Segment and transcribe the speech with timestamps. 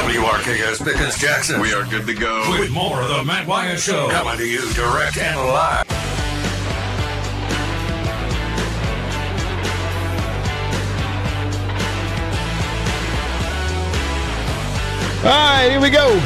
[0.00, 1.60] WRKS Pickens Jackson.
[1.60, 2.42] We are good to go.
[2.58, 4.08] With more of the Matt Wyatt Show.
[4.08, 5.84] Coming to you direct and live.
[15.22, 16.18] All right, here we go.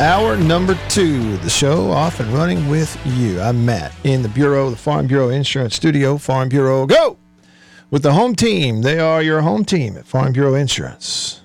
[0.00, 3.40] Hour number two, the show off and running with you.
[3.40, 6.16] I'm Matt in the Bureau, the Farm Bureau Insurance Studio.
[6.16, 7.16] Farm Bureau, go!
[7.90, 11.40] With the home team, they are your home team at Farm Bureau Insurance.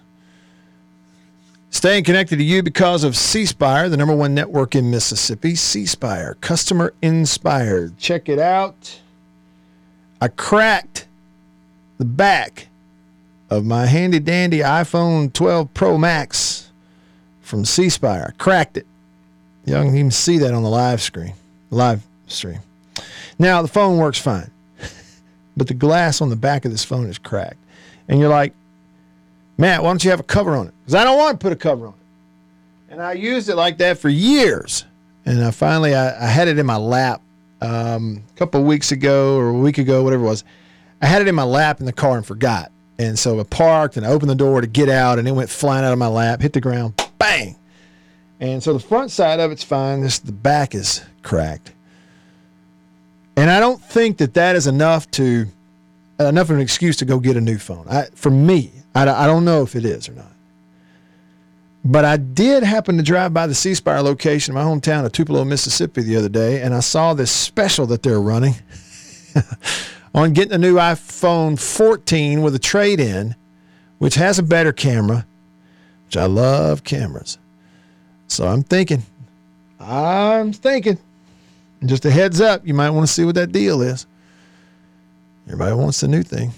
[1.81, 5.55] Staying connected to you because of C Spire, the number one network in Mississippi.
[5.55, 7.97] C Spire, customer inspired.
[7.97, 9.01] Check it out.
[10.21, 11.07] I cracked
[11.97, 12.67] the back
[13.49, 16.69] of my handy dandy iPhone 12 Pro Max
[17.41, 18.27] from C Spire.
[18.29, 18.85] I cracked it.
[19.65, 21.33] Y'all can even see that on the live screen,
[21.71, 22.59] live stream.
[23.39, 24.51] Now the phone works fine,
[25.57, 27.57] but the glass on the back of this phone is cracked.
[28.07, 28.53] And you're like,
[29.61, 30.73] Matt, why don't you have a cover on it?
[30.79, 32.93] Because I don't want to put a cover on it.
[32.93, 34.85] And I used it like that for years.
[35.23, 37.21] And I finally, I, I had it in my lap
[37.61, 40.43] um, a couple weeks ago or a week ago, whatever it was.
[40.99, 42.71] I had it in my lap in the car and forgot.
[42.97, 45.51] And so I parked and I opened the door to get out and it went
[45.51, 47.55] flying out of my lap, hit the ground, bang.
[48.39, 50.01] And so the front side of it's fine.
[50.01, 51.71] This the back is cracked.
[53.37, 55.45] And I don't think that that is enough to
[56.25, 57.85] enough of an excuse to go get a new phone.
[57.89, 60.31] I, for me, I, I don't know if it is or not.
[61.83, 65.11] But I did happen to drive by the C Spire location in my hometown of
[65.11, 68.55] Tupelo, Mississippi the other day, and I saw this special that they're running
[70.13, 73.35] on getting a new iPhone 14 with a trade in,
[73.97, 75.25] which has a better camera,
[76.05, 77.39] which I love cameras.
[78.27, 79.01] So I'm thinking,
[79.79, 80.99] I'm thinking,
[81.83, 84.05] just a heads up, you might want to see what that deal is.
[85.51, 86.51] Everybody wants the new thing.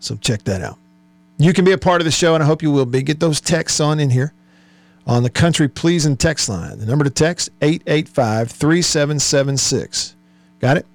[0.00, 0.76] So check that out.
[1.38, 3.02] You can be a part of the show, and I hope you will be.
[3.02, 4.32] Get those texts on in here
[5.06, 6.78] on the country pleasing text line.
[6.78, 10.16] The number to text 885 3776.
[10.60, 10.86] Got it?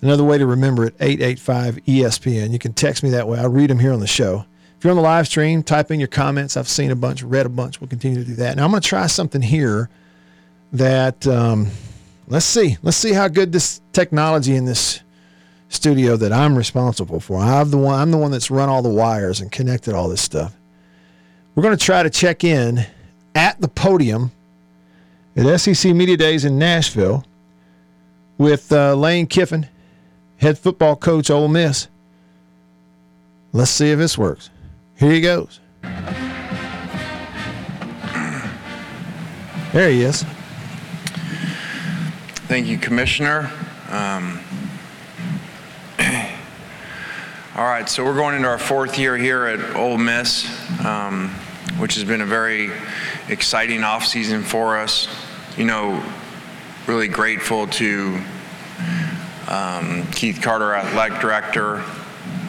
[0.00, 2.52] Another way to remember it 885 ESPN.
[2.52, 3.38] You can text me that way.
[3.38, 4.44] I'll read them here on the show.
[4.76, 6.56] If you're on the live stream, type in your comments.
[6.56, 7.80] I've seen a bunch, read a bunch.
[7.80, 8.56] We'll continue to do that.
[8.56, 9.88] Now I'm going to try something here
[10.72, 11.68] that um,
[12.28, 12.76] let's see.
[12.82, 15.00] Let's see how good this technology in this
[15.68, 17.40] studio that I'm responsible for.
[17.40, 20.22] I'm the one I'm the one that's run all the wires and connected all this
[20.22, 20.54] stuff.
[21.54, 22.86] We're going to try to check in
[23.34, 24.32] at the podium
[25.36, 27.24] at SEC Media Days in Nashville
[28.38, 29.68] with uh, Lane Kiffin,
[30.38, 31.88] head football coach Ole Miss.
[33.52, 34.50] Let's see if this works.
[34.96, 35.60] Here he goes.
[39.72, 40.24] There he is.
[42.54, 43.50] Thank you, Commissioner.
[43.90, 44.38] Um,
[47.56, 50.46] all right, so we're going into our fourth year here at Ole Miss,
[50.86, 51.30] um,
[51.78, 52.70] which has been a very
[53.28, 55.08] exciting offseason for us.
[55.56, 56.00] You know,
[56.86, 58.20] really grateful to
[59.48, 61.82] um, Keith Carter, athletic director,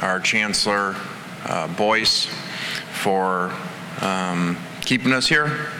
[0.03, 0.95] our chancellor,
[1.45, 2.27] uh, Boyce,
[2.91, 3.51] for
[4.01, 5.71] um, keeping us here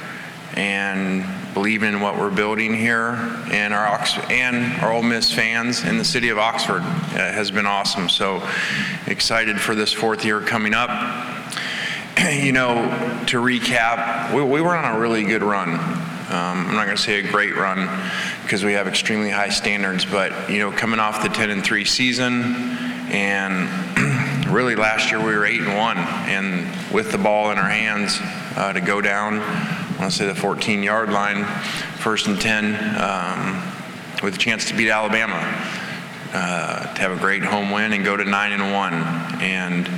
[0.55, 3.15] and believing in what we're building here,
[3.49, 7.49] and our Ox- and our Ole Miss fans in the city of Oxford uh, has
[7.49, 8.09] been awesome.
[8.09, 8.47] So
[9.07, 10.89] excited for this fourth year coming up.
[12.33, 12.75] you know,
[13.27, 15.69] to recap, we, we were on a really good run.
[15.69, 17.87] Um, I'm not going to say a great run
[18.43, 21.85] because we have extremely high standards, but you know, coming off the 10 and 3
[21.85, 22.43] season,
[23.11, 27.69] and really last year we were 8 and 1, and with the ball in our
[27.69, 28.17] hands
[28.57, 29.39] uh, to go down,
[29.99, 31.45] want to say the 14 yard line,
[31.99, 33.63] first and 10, um,
[34.21, 35.35] with a chance to beat Alabama,
[36.33, 38.93] uh, to have a great home win and go to 9 and 1.
[39.41, 39.89] And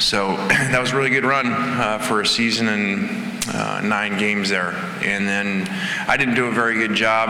[0.00, 4.48] so that was a really good run uh, for a season and uh, nine games
[4.48, 4.70] there.
[5.02, 5.68] And then
[6.08, 7.28] I didn't do a very good job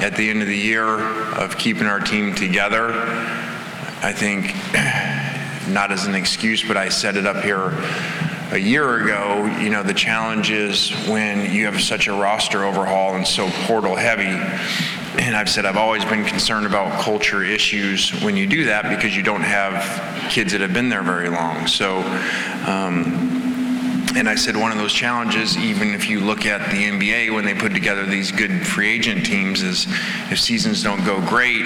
[0.00, 2.92] at the end of the year of keeping our team together.
[4.02, 4.54] I think,
[5.74, 7.72] not as an excuse, but I set it up here
[8.52, 13.14] a year ago, you know, the challenge is when you have such a roster overhaul
[13.14, 14.24] and so portal heavy.
[15.22, 19.16] And I've said I've always been concerned about culture issues when you do that because
[19.16, 21.68] you don't have kids that have been there very long.
[21.68, 21.98] So,
[22.66, 23.40] um,
[24.16, 27.44] and I said one of those challenges, even if you look at the NBA when
[27.44, 29.86] they put together these good free agent teams, is
[30.30, 31.62] if seasons don't go great,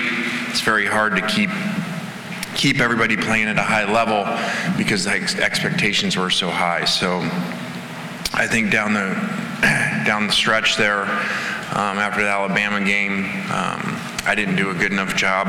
[0.48, 1.48] it's very hard to keep
[2.54, 4.24] keep everybody playing at a high level
[4.76, 6.84] because the ex- expectations were so high.
[6.84, 7.20] So
[8.32, 9.14] I think down the
[10.06, 13.80] down the stretch there, um, after the Alabama game, um,
[14.26, 15.48] I didn't do a good enough job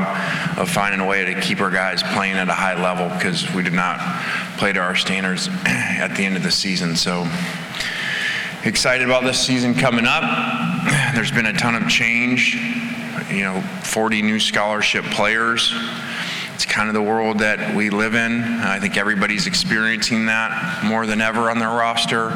[0.58, 3.62] of finding a way to keep our guys playing at a high level because we
[3.62, 3.98] did not
[4.58, 6.96] play to our standards at the end of the season.
[6.96, 7.28] So
[8.64, 10.22] excited about this season coming up.
[11.14, 12.54] There's been a ton of change,
[13.30, 15.72] you know, 40 new scholarship players.
[16.56, 18.42] It's kind of the world that we live in.
[18.42, 22.30] I think everybody's experiencing that more than ever on their roster.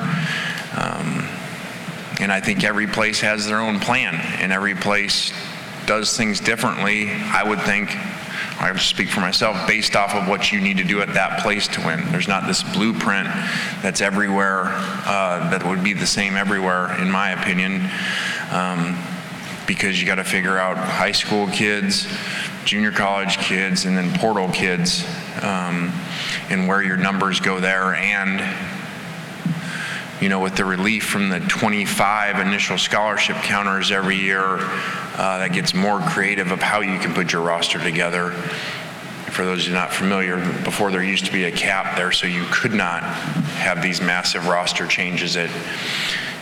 [0.76, 1.26] Um,
[2.20, 5.32] and I think every place has their own plan, and every place
[5.86, 7.96] does things differently, I would think,
[8.60, 11.40] I to speak for myself, based off of what you need to do at that
[11.40, 12.04] place to win.
[12.12, 13.26] There's not this blueprint
[13.80, 17.88] that's everywhere, uh, that would be the same everywhere, in my opinion,
[18.50, 19.02] um,
[19.66, 22.06] because you got to figure out high school kids,
[22.64, 25.04] junior college kids, and then portal kids,
[25.42, 25.92] um,
[26.50, 28.40] and where your numbers go there, and
[30.20, 34.58] you know, with the relief from the 25 initial scholarship counters every year,
[35.16, 38.32] uh, that gets more creative of how you can put your roster together.
[39.30, 42.26] For those who are not familiar, before there used to be a cap there, so
[42.26, 45.50] you could not have these massive roster changes that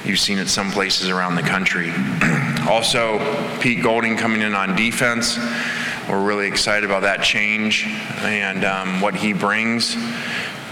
[0.05, 1.93] you've seen at some places around the country.
[2.69, 3.19] also,
[3.61, 5.39] Pete Golding coming in on defense.
[6.09, 9.95] We're really excited about that change and um, what he brings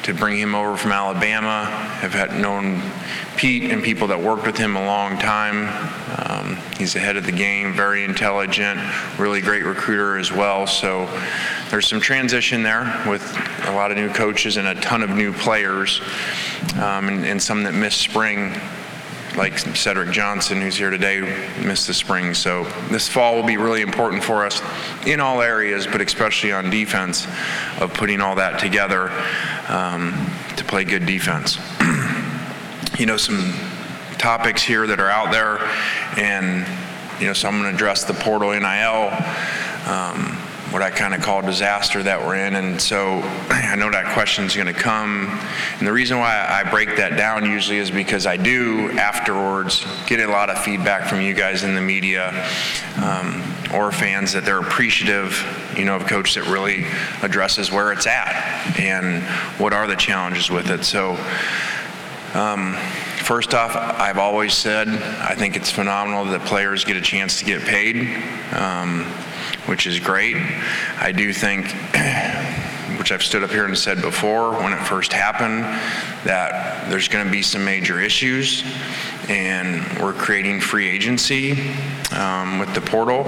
[0.05, 1.67] to bring him over from Alabama.
[2.01, 2.81] Have had known
[3.37, 5.69] Pete and people that worked with him a long time.
[6.19, 8.81] Um, he's ahead of the game, very intelligent,
[9.19, 10.67] really great recruiter as well.
[10.67, 11.07] So
[11.69, 13.23] there's some transition there with
[13.67, 16.01] a lot of new coaches and a ton of new players,
[16.77, 18.59] um, and, and some that missed spring
[19.37, 21.21] like Cedric Johnson, who's here today,
[21.65, 22.35] missed the spring.
[22.35, 24.63] So this fall will be really important for us
[25.07, 27.27] in all areas, but especially on defense,
[27.81, 29.11] of putting all that together
[29.69, 31.59] um, to play good defense.
[32.99, 33.53] you know, some
[34.19, 35.59] topics here that are out there,
[36.19, 36.67] and
[37.21, 39.11] you know, so I'm going to address the portal NIL.
[39.87, 40.46] Um,
[40.77, 42.55] what I kind of call disaster that we're in.
[42.55, 45.27] And so I know that question is going to come.
[45.79, 50.21] And the reason why I break that down usually is because I do afterwards get
[50.21, 52.29] a lot of feedback from you guys in the media
[53.03, 53.43] um,
[53.73, 55.43] or fans that they're appreciative,
[55.79, 56.85] you know, of coach that really
[57.23, 59.23] addresses where it's at and
[59.59, 60.85] what are the challenges with it.
[60.85, 61.17] So.
[62.35, 62.75] Um,
[63.25, 67.47] first off, I've always said I think it's phenomenal that players get a chance to
[67.47, 68.23] get paid.
[68.53, 69.11] Um,
[69.67, 70.37] which is great.
[70.99, 71.67] I do think,
[72.99, 75.65] which I've stood up here and said before when it first happened,
[76.25, 78.65] that there's going to be some major issues,
[79.29, 81.53] and we're creating free agency
[82.13, 83.25] um, with the portal.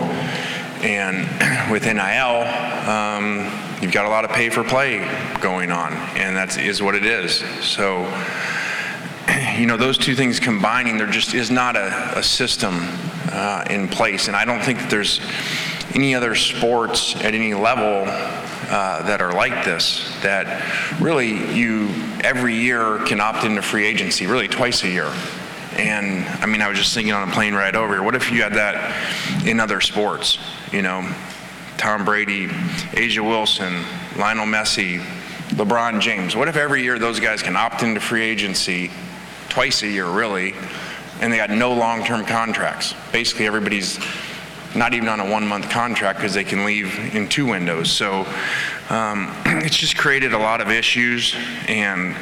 [0.80, 1.26] And
[1.72, 3.50] with NIL, um,
[3.82, 4.98] you've got a lot of pay for play
[5.40, 7.38] going on, and that is what it is.
[7.64, 8.04] So,
[9.58, 12.74] you know, those two things combining, there just is not a, a system
[13.32, 14.28] uh, in place.
[14.28, 15.20] And I don't think that there's
[15.98, 20.62] any other sports at any level uh, that are like this that
[21.00, 21.88] really you
[22.22, 25.12] every year can opt into free agency really twice a year.
[25.72, 28.30] And i mean i was just thinking on a plane ride over here what if
[28.30, 30.38] you had that in other sports?
[30.72, 31.12] You know
[31.78, 33.84] tom brady A'ja wilson
[34.16, 35.00] lionel messi
[35.50, 36.36] lebron james.
[36.36, 38.92] What if every year those guys can opt into free agency
[39.48, 40.54] twice a year really
[41.20, 42.94] and they got no long-term contracts?
[43.10, 43.98] Basically everybody's
[44.78, 47.90] not even on a one month contract because they can leave in two windows.
[47.90, 48.26] So
[48.88, 51.34] um, it's just created a lot of issues
[51.66, 52.16] and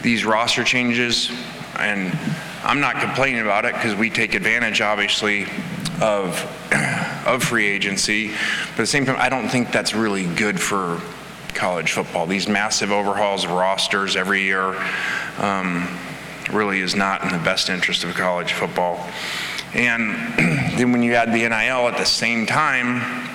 [0.00, 1.30] these roster changes.
[1.78, 2.16] And
[2.62, 5.46] I'm not complaining about it because we take advantage, obviously,
[6.00, 6.40] of,
[7.26, 8.28] of free agency.
[8.28, 11.00] But at the same time, I don't think that's really good for
[11.54, 12.26] college football.
[12.26, 14.80] These massive overhauls of rosters every year
[15.38, 15.88] um,
[16.52, 19.08] really is not in the best interest of college football.
[19.74, 20.14] And
[20.78, 23.28] then when you add the NIL at the same time,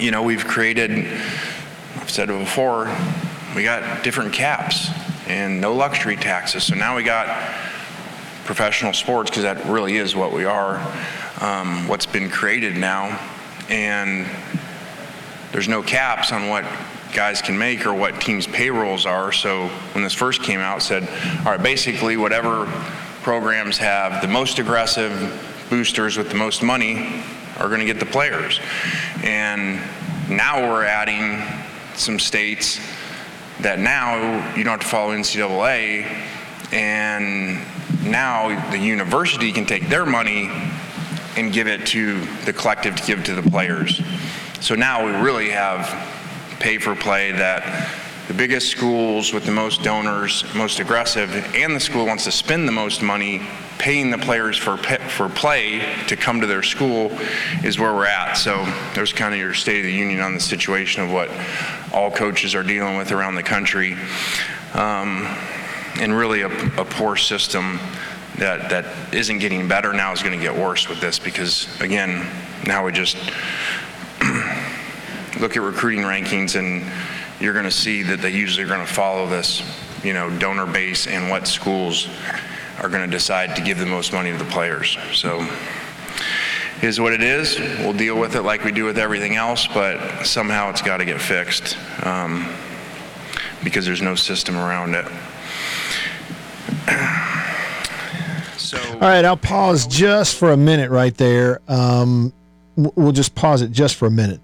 [0.00, 0.90] you know, we've created,
[1.96, 2.94] I've said it before,
[3.54, 4.88] we got different caps
[5.28, 6.64] and no luxury taxes.
[6.64, 7.26] So now we got
[8.44, 10.76] professional sports, because that really is what we are,
[11.40, 13.18] um, what's been created now.
[13.68, 14.26] And
[15.52, 16.64] there's no caps on what
[17.14, 19.32] guys can make or what teams' payrolls are.
[19.32, 21.08] So when this first came out, said,
[21.40, 22.66] all right, basically whatever
[23.22, 27.24] programs have the most aggressive boosters with the most money
[27.56, 28.60] are going to get the players.
[29.24, 29.80] And
[30.28, 31.42] now we're adding
[31.94, 32.78] some states
[33.60, 36.04] that now you don't have to follow NCAA,
[36.74, 37.58] and
[38.04, 40.50] now the university can take their money
[41.38, 44.02] and give it to the collective to give to the players.
[44.60, 45.86] So now we really have
[46.60, 47.90] pay for play that
[48.28, 52.68] the biggest schools with the most donors, most aggressive, and the school wants to spend
[52.68, 53.40] the most money
[53.82, 57.10] paying the players for for play to come to their school
[57.64, 58.34] is where we're at.
[58.34, 61.28] So there's kind of your state of the union on the situation of what
[61.92, 63.94] all coaches are dealing with around the country,
[64.74, 65.26] um,
[65.98, 66.46] and really a,
[66.80, 67.80] a poor system
[68.38, 72.24] that that isn't getting better now is going to get worse with this because again
[72.64, 73.16] now we just
[75.40, 76.88] look at recruiting rankings and
[77.40, 79.60] you're going to see that they usually are going to follow this,
[80.04, 82.08] you know, donor base and what schools
[82.82, 84.98] are going to decide to give the most money to the players.
[85.12, 85.46] So
[86.82, 87.58] is what it is.
[87.78, 91.04] We'll deal with it like we do with everything else, but somehow it's got to
[91.04, 92.48] get fixed um,
[93.62, 95.06] because there's no system around it.
[98.56, 101.60] So, all right, I'll pause just for a minute right there.
[101.68, 102.32] Um,
[102.76, 104.40] we'll just pause it just for a minute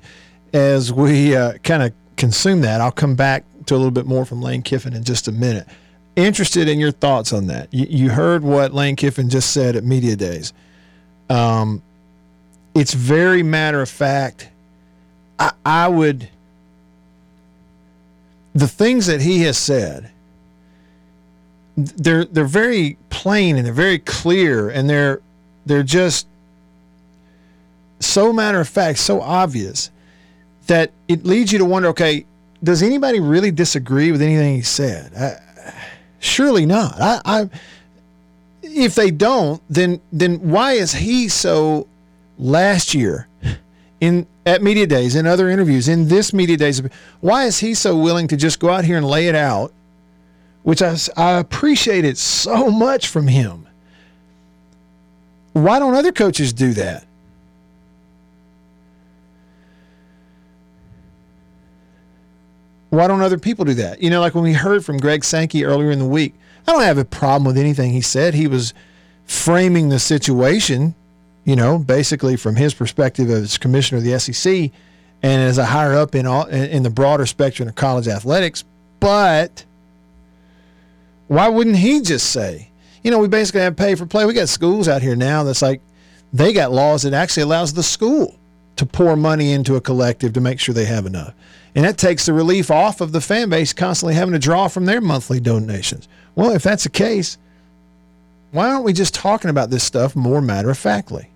[0.52, 2.82] as we uh, kind of consume that.
[2.82, 5.66] I'll come back to a little bit more from Lane Kiffin in just a minute.
[6.18, 7.72] Interested in your thoughts on that.
[7.72, 10.52] You, you heard what Lane Kiffin just said at Media Days.
[11.30, 11.80] Um,
[12.74, 14.48] it's very matter of fact.
[15.38, 16.28] I, I would,
[18.52, 20.10] the things that he has said,
[21.76, 25.20] they're they're very plain and they're very clear and they're
[25.66, 26.26] they're just
[28.00, 29.92] so matter of fact, so obvious
[30.66, 32.26] that it leads you to wonder okay,
[32.64, 35.14] does anybody really disagree with anything he said?
[35.14, 35.47] I,
[36.18, 37.00] surely not.
[37.00, 37.50] I, I,
[38.62, 41.86] if they don't, then then why is he so
[42.38, 43.26] last year
[44.00, 46.80] in at media days in other interviews in this media days
[47.20, 49.72] why is he so willing to just go out here and lay it out
[50.62, 53.66] which I, I appreciate it so much from him
[55.52, 57.07] why don't other coaches do that
[62.90, 64.02] Why don't other people do that?
[64.02, 66.34] You know, like when we heard from Greg Sankey earlier in the week,
[66.66, 68.34] I don't have a problem with anything he said.
[68.34, 68.74] He was
[69.24, 70.94] framing the situation,
[71.44, 74.70] you know, basically from his perspective as commissioner of the SEC
[75.22, 78.64] and as a higher up in all in the broader spectrum of college athletics.
[79.00, 79.64] But
[81.26, 82.70] why wouldn't he just say,
[83.02, 84.24] you know, we basically have pay for play.
[84.24, 85.80] We got schools out here now that's like
[86.32, 88.38] they got laws that actually allows the school
[88.76, 91.34] to pour money into a collective to make sure they have enough.
[91.78, 94.84] And that takes the relief off of the fan base constantly having to draw from
[94.84, 96.08] their monthly donations.
[96.34, 97.38] Well, if that's the case,
[98.50, 101.30] why aren't we just talking about this stuff more matter of factly?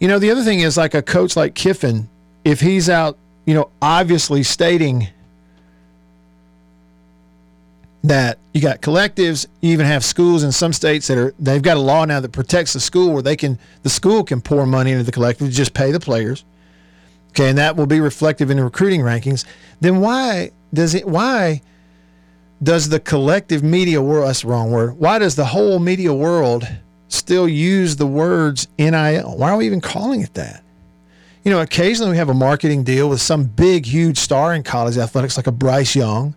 [0.00, 2.08] You know, the other thing is like a coach like Kiffin,
[2.44, 5.06] if he's out, you know, obviously stating
[8.02, 11.76] that you got collectives, you even have schools in some states that are they've got
[11.76, 14.90] a law now that protects the school where they can the school can pour money
[14.90, 16.44] into the collective to just pay the players
[17.32, 19.44] okay, and that will be reflective in the recruiting rankings,
[19.80, 21.60] then why does it why
[22.62, 24.96] does the collective media world that's the wrong word.
[24.98, 26.68] Why does the whole media world
[27.08, 29.36] still use the words NIL?
[29.36, 30.62] Why are we even calling it that?
[31.44, 34.96] You know, occasionally we have a marketing deal with some big, huge star in college
[34.96, 36.36] athletics like a Bryce Young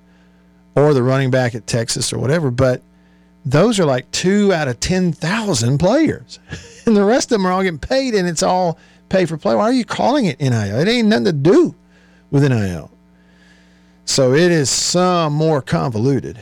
[0.74, 2.82] or the running back at Texas or whatever, but
[3.46, 6.40] those are like two out of 10,000 players.
[6.88, 8.78] And the rest of them are all getting paid, and it's all
[9.10, 9.56] pay for play.
[9.56, 10.54] Why are you calling it NIL?
[10.54, 11.76] It ain't nothing to do
[12.32, 12.92] with NIL.
[14.06, 16.40] So it is some more convoluted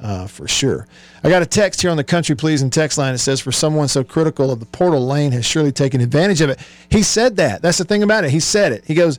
[0.00, 0.86] uh, for sure.
[1.24, 3.14] I got a text here on the Country Pleasing text line.
[3.14, 6.50] It says, For someone so critical of the portal lane has surely taken advantage of
[6.50, 6.60] it.
[6.90, 7.62] He said that.
[7.62, 8.30] That's the thing about it.
[8.30, 8.84] He said it.
[8.84, 9.18] He goes,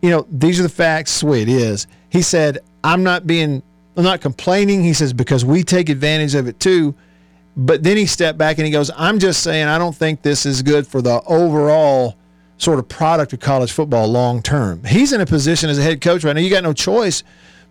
[0.00, 1.10] You know, these are the facts.
[1.10, 1.86] Sweet is.
[2.08, 3.62] He said, I'm not being,
[3.96, 4.82] I'm not complaining.
[4.82, 6.94] He says, Because we take advantage of it too.
[7.56, 10.44] But then he stepped back and he goes, I'm just saying, I don't think this
[10.44, 12.16] is good for the overall
[12.64, 14.82] sort of product of college football long term.
[14.84, 16.40] He's in a position as a head coach right now.
[16.40, 17.22] You got no choice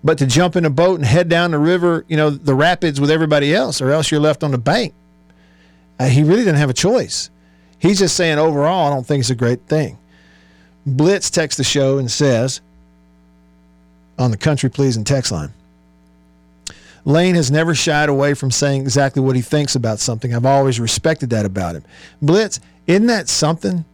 [0.04, 3.00] but to jump in a boat and head down the river, you know, the rapids
[3.00, 4.94] with everybody else, or else you're left on the bank.
[6.00, 7.30] Uh, he really didn't have a choice.
[7.80, 9.98] He's just saying overall, I don't think it's a great thing.
[10.86, 12.62] Blitz texts the show and says
[14.20, 15.54] on the country pleasing text line.
[17.06, 20.34] Lane has never shied away from saying exactly what he thinks about something.
[20.34, 21.84] I've always respected that about him.
[22.22, 23.86] Blitz, isn't that something?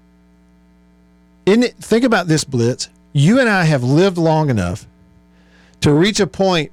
[1.56, 2.90] Think about this, Blitz.
[3.14, 4.86] You and I have lived long enough
[5.82, 6.72] to reach a point,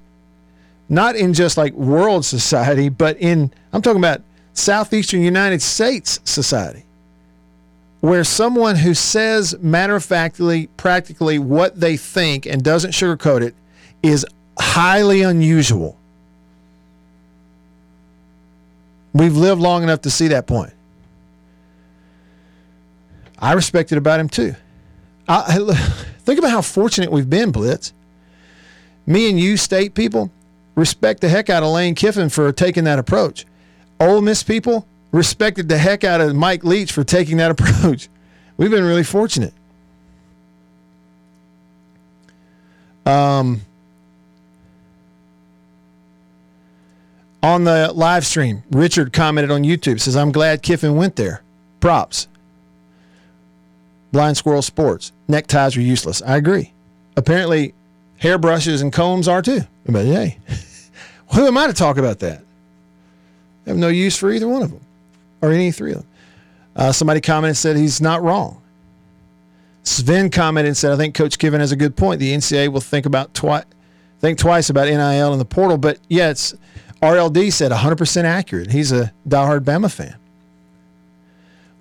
[0.89, 6.85] not in just like world society, but in, I'm talking about Southeastern United States society,
[8.01, 13.55] where someone who says matter of factly, practically what they think and doesn't sugarcoat it
[14.03, 14.27] is
[14.59, 15.97] highly unusual.
[19.15, 20.75] We've lived long enough to see that point.
[23.39, 24.55] I respect it about him too.
[25.29, 25.75] I,
[26.21, 27.93] think about how fortunate we've been, Blitz.
[29.07, 30.31] Me and you, state people,
[30.75, 33.47] respect the heck out of Lane Kiffin for taking that approach.
[34.01, 38.09] Ole Miss people respected the heck out of Mike Leach for taking that approach.
[38.57, 39.55] We've been really fortunate.
[43.05, 43.61] Um,
[47.43, 51.43] on the live stream, Richard commented on YouTube, says, I'm glad Kiffin went there.
[51.79, 52.27] Props.
[54.13, 55.13] Blind Squirrel Sports.
[55.29, 56.23] Neckties are useless.
[56.23, 56.73] I agree.
[57.17, 57.75] Apparently,
[58.21, 59.61] hairbrushes and combs are too.
[59.87, 60.39] But hey,
[61.35, 62.43] who am I to talk about that?
[63.67, 64.81] I have no use for either one of them
[65.43, 66.07] or any three of them.
[66.77, 68.61] Uh, somebody commented and said he's not wrong.
[69.83, 72.21] Sven commented and said, I think Coach Kiffin has a good point.
[72.21, 73.65] The NCAA will think about twice
[74.21, 75.79] think twice about NIL and the portal.
[75.79, 76.55] But yeah, it's
[77.03, 78.71] RLD said 100% accurate.
[78.71, 80.17] He's a diehard Bama fan.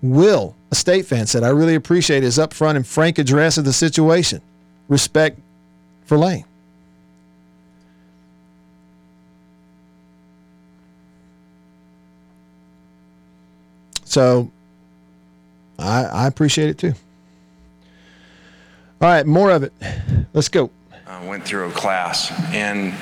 [0.02, 4.42] Will, state fan, said, I really appreciate his upfront and frank address of the situation.
[4.88, 5.40] Respect
[6.06, 6.46] for Lane.
[14.04, 14.50] So
[15.78, 16.94] I, I appreciate it too.
[19.02, 19.74] All right, more of it.
[20.34, 20.70] Let's go.
[21.06, 22.32] uh, went through a class.
[22.54, 22.94] And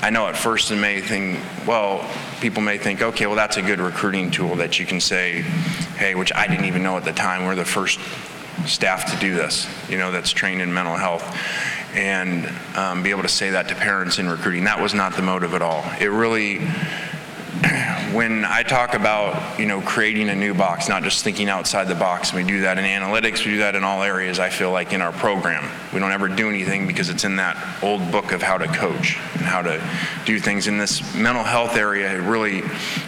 [0.00, 2.08] I know at first it may think, well,
[2.40, 5.42] people may think, okay, well, that's a good recruiting tool that you can say,
[5.96, 7.98] hey, which I didn't even know at the time, we're the first
[8.66, 11.24] staff to do this, you know, that's trained in mental health.
[11.94, 14.64] And um, be able to say that to parents in recruiting.
[14.64, 15.84] That was not the motive at all.
[16.00, 16.58] It really,
[18.12, 21.94] when I talk about, you know, creating a new box, not just thinking outside the
[21.94, 24.92] box, we do that in analytics, we do that in all areas, I feel like
[24.92, 25.68] in our program.
[25.92, 29.18] We don't ever do anything because it's in that old book of how to coach
[29.34, 29.82] and how to
[30.24, 30.66] do things.
[30.66, 32.62] In this mental health area, it really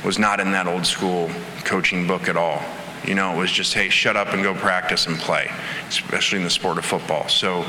[0.04, 1.30] was not in that old school
[1.64, 2.62] coaching book at all.
[3.04, 5.50] You know, it was just, hey, shut up and go practice and play,
[5.88, 7.28] especially in the sport of football.
[7.28, 7.64] So,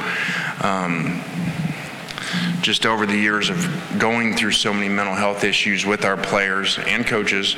[0.62, 1.22] um,
[2.62, 3.58] just over the years of
[3.98, 7.56] going through so many mental health issues with our players and coaches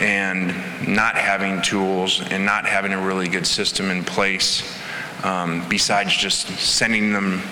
[0.00, 0.48] and
[0.86, 4.78] not having tools and not having a really good system in place
[5.24, 7.42] um, besides just sending them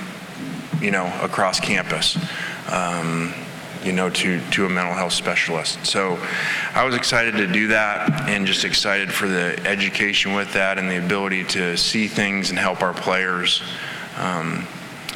[0.80, 2.18] you know across campus
[2.70, 3.32] um,
[3.82, 5.84] you know to to a mental health specialist.
[5.86, 6.18] So
[6.74, 10.90] i was excited to do that and just excited for the education with that and
[10.90, 13.62] the ability to see things and help our players
[14.16, 14.66] um,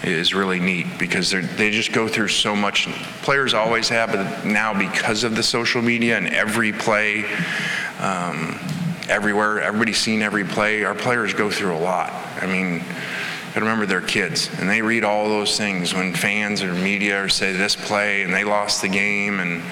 [0.04, 2.86] is really neat because they just go through so much.
[3.22, 7.24] Players always have, but now because of the social media and every play,
[7.98, 8.58] um,
[9.08, 10.84] everywhere, everybody's seen every play.
[10.84, 12.12] Our players go through a lot.
[12.40, 12.84] I mean,
[13.54, 17.52] I remember they're kids and they read all those things when fans or media say
[17.52, 19.62] this play and they lost the game and.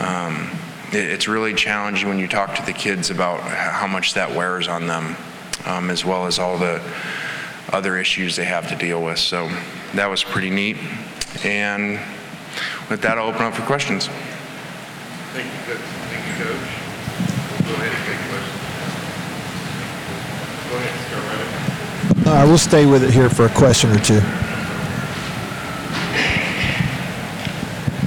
[0.00, 0.50] Um,
[0.92, 4.68] it, it's really challenging when you talk to the kids about how much that wears
[4.68, 5.16] on them,
[5.64, 6.80] um, as well as all the
[7.72, 9.18] other issues they have to deal with.
[9.18, 9.48] So
[9.94, 10.76] that was pretty neat.
[11.44, 11.98] And
[12.88, 14.08] with that, I'll open up for questions.
[15.32, 15.82] Thank you, Coach.
[16.08, 16.68] Thank you, Coach.
[17.66, 18.56] We'll go ahead and take questions.
[20.70, 21.24] Go ahead, start
[22.24, 24.20] right All right, we'll stay with it here for a question or two.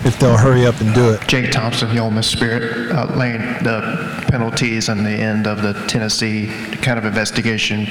[0.05, 1.27] If they'll hurry up and do it.
[1.27, 5.73] Jake Thompson, the Ole Miss Spirit, uh, Lane, the penalties and the end of the
[5.87, 7.85] Tennessee kind of investigation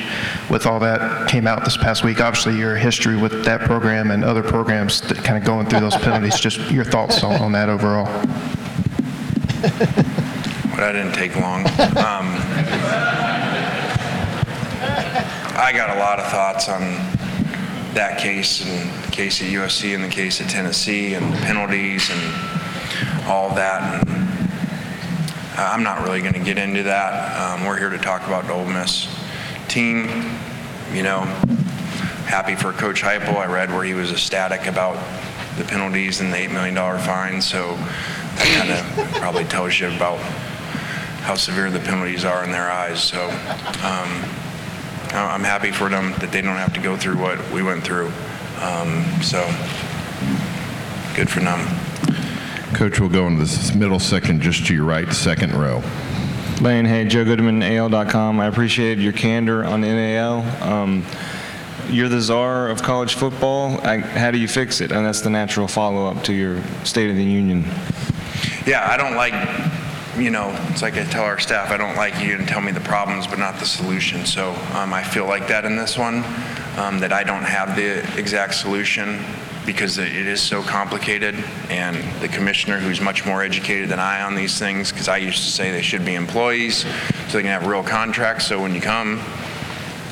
[0.48, 2.20] with all that came out this past week.
[2.20, 5.96] Obviously, your history with that program and other programs that kind of going through those
[5.96, 8.06] penalties, just your thoughts on, on that overall.
[10.78, 11.66] But I didn't take long.
[11.66, 12.36] Um,
[15.60, 17.17] I got a lot of thoughts on
[17.98, 22.08] that case and the case at USC and the case at Tennessee and the penalties
[22.12, 24.06] and all that.
[24.06, 24.08] And
[25.58, 27.36] uh, I'm not really going to get into that.
[27.36, 29.08] Um, we're here to talk about the Ole Miss
[29.66, 30.06] team.
[30.92, 31.22] You know,
[32.24, 33.34] happy for Coach Heupel.
[33.34, 34.94] I read where he was ecstatic about
[35.58, 37.42] the penalties and the $8 million fine.
[37.42, 40.18] So that kind of probably tells you about
[41.22, 43.02] how severe the penalties are in their eyes.
[43.02, 43.24] So
[43.82, 44.37] um,
[45.14, 48.12] I'm happy for them that they don't have to go through what we went through.
[48.60, 49.40] Um, so
[51.14, 51.66] good for them.
[52.74, 55.82] Coach, we'll go into this middle section just to your right, second row.
[56.60, 58.40] Lane, hey, Joe Goodman, AL.com.
[58.40, 60.42] I appreciated your candor on NIL.
[60.60, 61.06] Um,
[61.88, 63.80] you're the czar of college football.
[63.86, 64.92] I, how do you fix it?
[64.92, 67.64] And that's the natural follow-up to your State of the Union.
[68.66, 69.32] Yeah, I don't like,
[70.18, 72.72] you know, it's like I tell our staff, I don't like you to tell me
[72.72, 74.26] the problems, but not the solution.
[74.26, 76.24] So um, I feel like that in this one,
[76.76, 79.24] um, that I don't have the exact solution
[79.64, 81.34] because it is so complicated.
[81.68, 85.44] And the commissioner, who's much more educated than I on these things, because I used
[85.44, 86.84] to say they should be employees,
[87.28, 88.46] so they can have real contracts.
[88.46, 89.22] So when you come,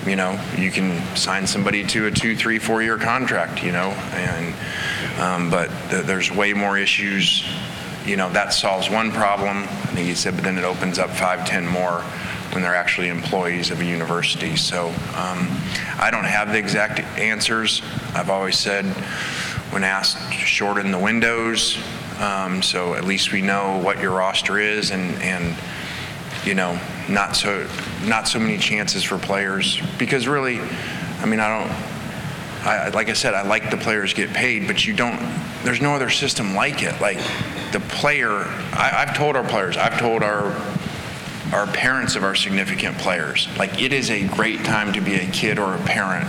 [0.07, 4.55] you know, you can sign somebody to a two, three, four-year contract, you know, and
[5.19, 7.43] Um, but th- there's way more issues.
[8.07, 11.11] You know, that solves one problem, I think he said, but then it opens up
[11.11, 12.03] five, 10 more
[12.53, 14.57] when they're actually employees of a university.
[14.57, 15.49] So um,
[15.99, 17.83] I don't have the exact answers.
[18.15, 18.85] I've always said,
[19.73, 21.77] when asked, shorten the windows,
[22.21, 25.57] um, so at least we know what your roster is and, and
[26.45, 27.69] you know, not so,
[28.05, 29.81] not so many chances for players.
[29.99, 30.61] Because really,
[31.21, 31.96] I mean, I don't,
[32.67, 35.19] I, like I said, I like the players get paid, but you don't,
[35.63, 37.01] there's no other system like it.
[37.01, 37.19] Like
[37.73, 38.31] the player,
[38.73, 40.53] I, I've told our players, I've told our,
[41.53, 45.27] our parents of our significant players, like it is a great time to be a
[45.31, 46.27] kid or a parent,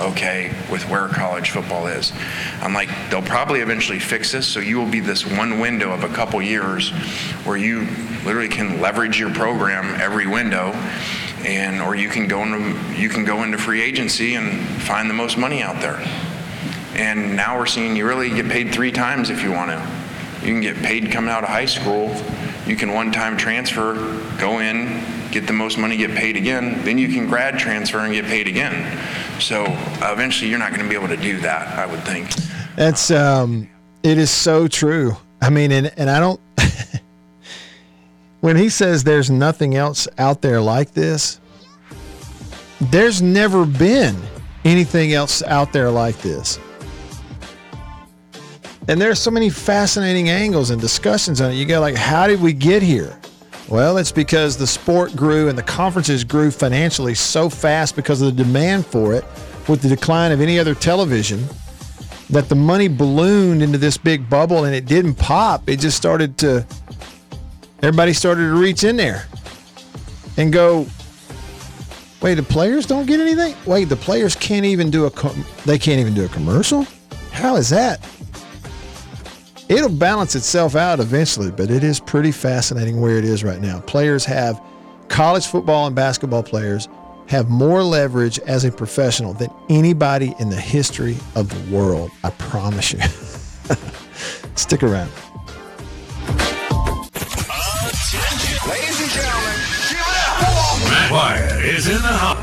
[0.00, 2.12] okay, with where college football is.
[2.60, 6.04] I'm like, they'll probably eventually fix this, so you will be this one window of
[6.04, 6.90] a couple years
[7.44, 7.86] where you
[8.26, 10.72] literally can leverage your program every window
[11.44, 15.14] and or you can go into you can go into free agency and find the
[15.14, 16.00] most money out there.
[16.94, 20.00] And now we're seeing you really get paid three times if you want to.
[20.46, 22.14] You can get paid coming out of high school.
[22.66, 23.94] You can one-time transfer,
[24.38, 26.82] go in, get the most money, get paid again.
[26.84, 28.98] Then you can grad transfer and get paid again.
[29.40, 29.64] So
[30.02, 31.78] eventually, you're not going to be able to do that.
[31.78, 32.28] I would think.
[32.76, 33.68] That's um,
[34.02, 35.16] it is so true.
[35.40, 36.40] I mean, and and I don't.
[38.40, 41.40] When he says there's nothing else out there like this,
[42.80, 44.16] there's never been
[44.64, 46.58] anything else out there like this.
[48.88, 51.54] And there's so many fascinating angles and discussions on it.
[51.54, 53.18] You go like, how did we get here?
[53.68, 58.34] Well, it's because the sport grew and the conferences grew financially so fast because of
[58.34, 59.24] the demand for it
[59.68, 61.44] with the decline of any other television
[62.30, 65.68] that the money ballooned into this big bubble and it didn't pop.
[65.68, 66.66] It just started to,
[67.82, 69.26] everybody started to reach in there
[70.36, 70.86] and go,
[72.22, 73.54] wait, the players don't get anything?
[73.66, 76.86] Wait, the players can't even do a, com- they can't even do a commercial?
[77.32, 78.06] How is that?
[79.68, 83.80] It'll balance itself out eventually, but it is pretty fascinating where it is right now.
[83.80, 84.60] Players have,
[85.08, 86.88] college football and basketball players
[87.28, 92.10] have more leverage as a professional than anybody in the history of the world.
[92.24, 92.98] I promise you.
[94.56, 95.10] Stick around.
[101.10, 102.36] Wyatt is in the house.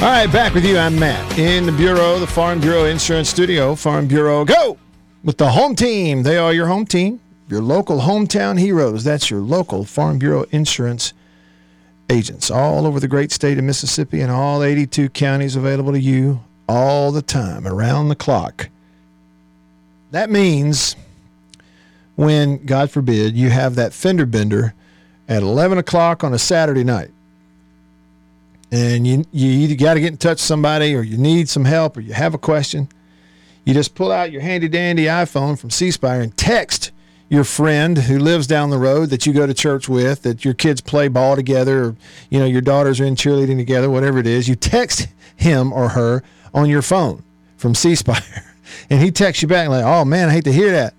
[0.00, 0.78] All right, back with you.
[0.78, 3.74] I'm Matt in the Bureau, the Farm Bureau Insurance Studio.
[3.74, 4.78] Farm Bureau, go
[5.24, 6.22] with the home team.
[6.22, 7.18] They are your home team,
[7.48, 9.02] your local hometown heroes.
[9.02, 11.12] That's your local Farm Bureau Insurance
[12.08, 16.40] agents all over the great state of Mississippi and all 82 counties available to you
[16.68, 18.68] all the time, around the clock.
[20.12, 20.94] That means
[22.18, 24.74] when, God forbid, you have that fender bender
[25.28, 27.10] at 11 o'clock on a Saturday night
[28.70, 31.64] and you you either got to get in touch with somebody or you need some
[31.64, 32.88] help or you have a question,
[33.64, 36.90] you just pull out your handy dandy iPhone from C Spire and text
[37.30, 40.54] your friend who lives down the road that you go to church with, that your
[40.54, 41.96] kids play ball together, or
[42.30, 44.48] you know your daughters are in cheerleading together, whatever it is.
[44.48, 47.22] You text him or her on your phone
[47.56, 48.44] from C Spire,
[48.90, 50.94] and he texts you back like, "Oh man, I hate to hear that."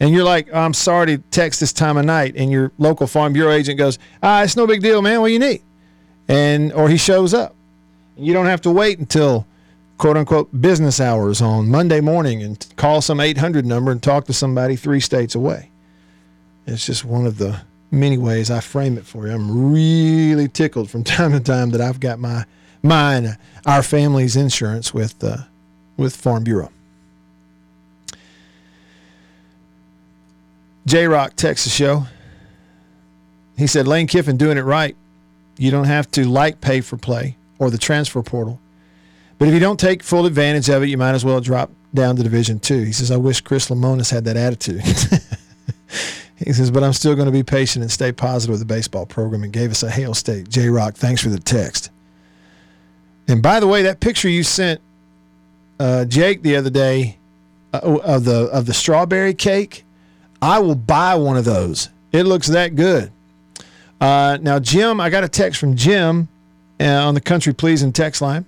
[0.00, 2.34] And you're like, I'm sorry to text this time of night.
[2.36, 5.20] And your local farm bureau agent goes, Ah, it's no big deal, man.
[5.20, 5.62] What you need?
[6.28, 7.54] and or he shows up.
[8.16, 9.46] You don't have to wait until
[9.96, 14.32] quote unquote business hours on Monday morning and call some 800 number and talk to
[14.32, 15.70] somebody three states away.
[16.66, 19.32] It's just one of the many ways I frame it for you.
[19.32, 22.44] I'm really tickled from time to time that I've got my
[22.82, 25.38] mine, our family's insurance with uh,
[25.96, 26.70] with Farm Bureau.
[30.88, 32.06] J Rock Texas show.
[33.58, 34.96] He said Lane Kiffin doing it right.
[35.58, 38.58] You don't have to like pay for play or the transfer portal.
[39.38, 42.16] But if you don't take full advantage of it, you might as well drop down
[42.16, 42.84] to Division Two.
[42.84, 44.80] He says, I wish Chris Lemonis had that attitude.
[46.36, 49.04] he says, but I'm still going to be patient and stay positive with the baseball
[49.04, 50.48] program and gave us a hail state.
[50.48, 51.90] J Rock, thanks for the text.
[53.28, 54.80] And by the way, that picture you sent
[55.78, 57.18] uh, Jake the other day
[57.74, 59.84] uh, of the of the strawberry cake,
[60.40, 61.88] I will buy one of those.
[62.12, 63.10] It looks that good.
[64.00, 66.28] Uh, now, Jim, I got a text from Jim
[66.80, 68.46] uh, on the Country Pleasing text line.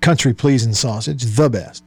[0.00, 1.84] Country Pleasing sausage, the best.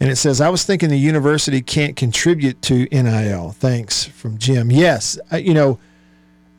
[0.00, 3.52] And it says, I was thinking the university can't contribute to NIL.
[3.52, 4.70] Thanks from Jim.
[4.70, 5.78] Yes, uh, you know,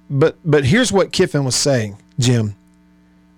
[0.10, 2.56] but but here's what Kiffin was saying, Jim.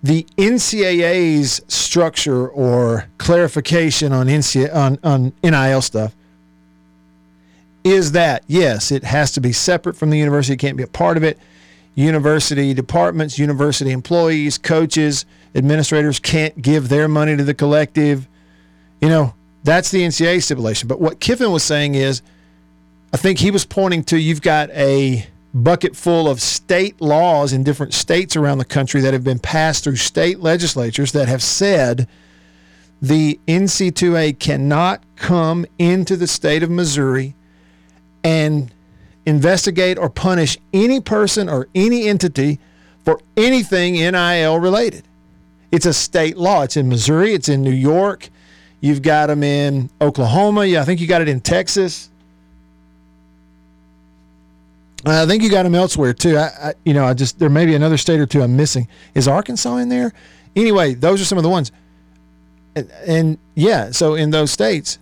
[0.03, 6.15] The NCAA's structure or clarification on NCAA, on, on NIL stuff
[7.91, 10.88] is that yes, it has to be separate from the university, it can't be a
[10.88, 11.38] part of it
[11.97, 18.28] university departments, university employees, coaches, administrators can't give their money to the collective.
[19.02, 20.88] You know, that's the NCAA stipulation.
[20.88, 22.21] But what Kiffin was saying is,
[23.12, 27.63] I think he was pointing to you've got a bucket full of state laws in
[27.63, 32.08] different states around the country that have been passed through state legislatures that have said
[33.02, 37.34] the NC2A cannot come into the state of Missouri
[38.27, 38.69] and
[39.25, 42.59] investigate or punish any person or any entity
[43.05, 45.03] for anything NIL related.
[45.71, 46.63] It's a state law.
[46.63, 48.27] It's in Missouri, it's in New York.
[48.81, 50.65] You've got them in Oklahoma.
[50.65, 52.09] Yeah, I think you got it in Texas.
[55.05, 56.35] I think you got them elsewhere too.
[56.37, 58.89] I, I, you know, I just there may be another state or two I'm missing.
[59.15, 60.11] Is Arkansas in there?
[60.53, 61.71] Anyway, those are some of the ones.
[62.75, 64.99] And, and yeah, so in those states,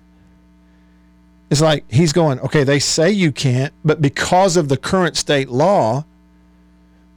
[1.49, 5.49] it's like he's going, okay, they say you can't, but because of the current state
[5.49, 6.05] law,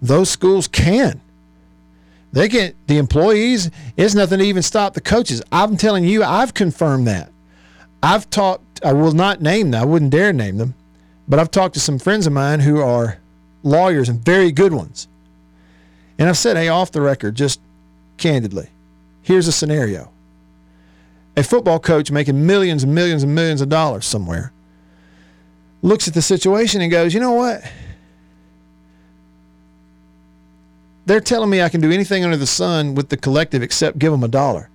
[0.03, 1.21] those schools can.
[2.33, 5.43] They can the employees, it's nothing to even stop the coaches.
[5.51, 7.33] I'm telling you, I've confirmed that.
[8.03, 10.75] I've talked I will not name them, I wouldn't dare name them,
[11.27, 13.19] but I've talked to some friends of mine who are
[13.62, 15.09] lawyers and very good ones.
[16.19, 17.61] And I've said, hey, off the record, just
[18.19, 18.69] candidly,
[19.23, 20.11] here's a scenario
[21.38, 24.53] a football coach making millions and millions and millions of dollars somewhere
[25.83, 27.62] looks at the situation and goes, you know what?
[31.07, 34.11] They're telling me I can do anything under the sun with the collective except give
[34.11, 34.68] them a dollar.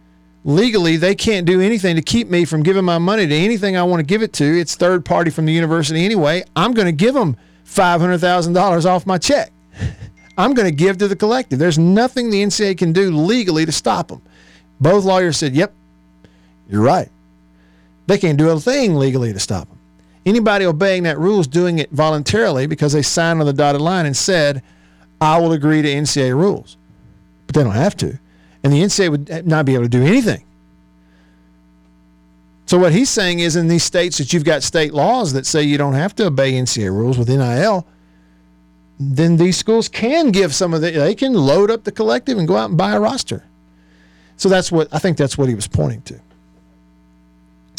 [0.45, 3.83] Legally, they can't do anything to keep me from giving my money to anything I
[3.83, 4.45] want to give it to.
[4.45, 6.43] It's third party from the university anyway.
[6.55, 9.51] I'm going to give them $500,000 off my check.
[10.37, 11.59] I'm going to give to the collective.
[11.59, 14.21] There's nothing the NCAA can do legally to stop them.
[14.79, 15.73] Both lawyers said, yep,
[16.69, 17.09] you're right.
[18.07, 19.79] They can't do a thing legally to stop them.
[20.25, 24.05] Anybody obeying that rule is doing it voluntarily because they signed on the dotted line
[24.05, 24.63] and said,
[25.19, 26.77] I will agree to NCAA rules.
[27.45, 28.17] But they don't have to.
[28.63, 30.45] And the NCAA would not be able to do anything.
[32.65, 35.63] So what he's saying is in these states that you've got state laws that say
[35.63, 37.85] you don't have to obey NCAA rules with NIL,
[38.99, 42.47] then these schools can give some of the they can load up the collective and
[42.47, 43.43] go out and buy a roster.
[44.37, 46.19] So that's what I think that's what he was pointing to.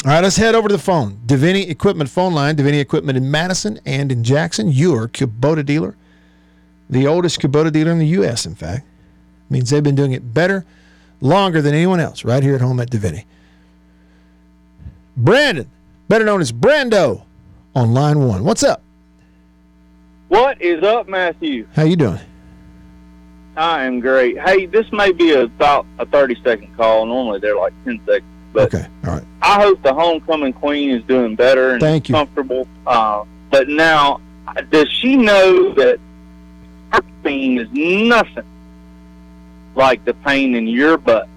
[0.05, 1.19] All right, let's head over to the phone.
[1.25, 2.55] Deviney Equipment phone line.
[2.55, 4.71] Deviney Equipment in Madison and in Jackson.
[4.71, 5.95] Your Kubota dealer,
[6.87, 8.45] the oldest Kubota dealer in the U.S.
[8.45, 8.85] In fact,
[9.49, 10.63] means they've been doing it better,
[11.21, 12.23] longer than anyone else.
[12.23, 13.25] Right here at home at Deviney.
[15.17, 15.71] Brandon,
[16.07, 17.23] better known as Brando,
[17.73, 18.43] on line one.
[18.43, 18.83] What's up?
[20.27, 21.67] What is up, Matthew?
[21.73, 22.19] How you doing?
[23.57, 24.39] I am great.
[24.39, 27.07] Hey, this may be about a 30 second call.
[27.07, 28.34] Normally they're like 10 seconds.
[28.55, 29.23] But okay, all right.
[29.41, 32.15] I hope the homecoming queen is doing better and Thank you.
[32.15, 32.67] comfortable.
[32.87, 34.21] Uh, but now,
[34.71, 35.99] does she know that
[36.93, 38.43] her pain is nothing
[39.75, 41.27] like the pain in your butt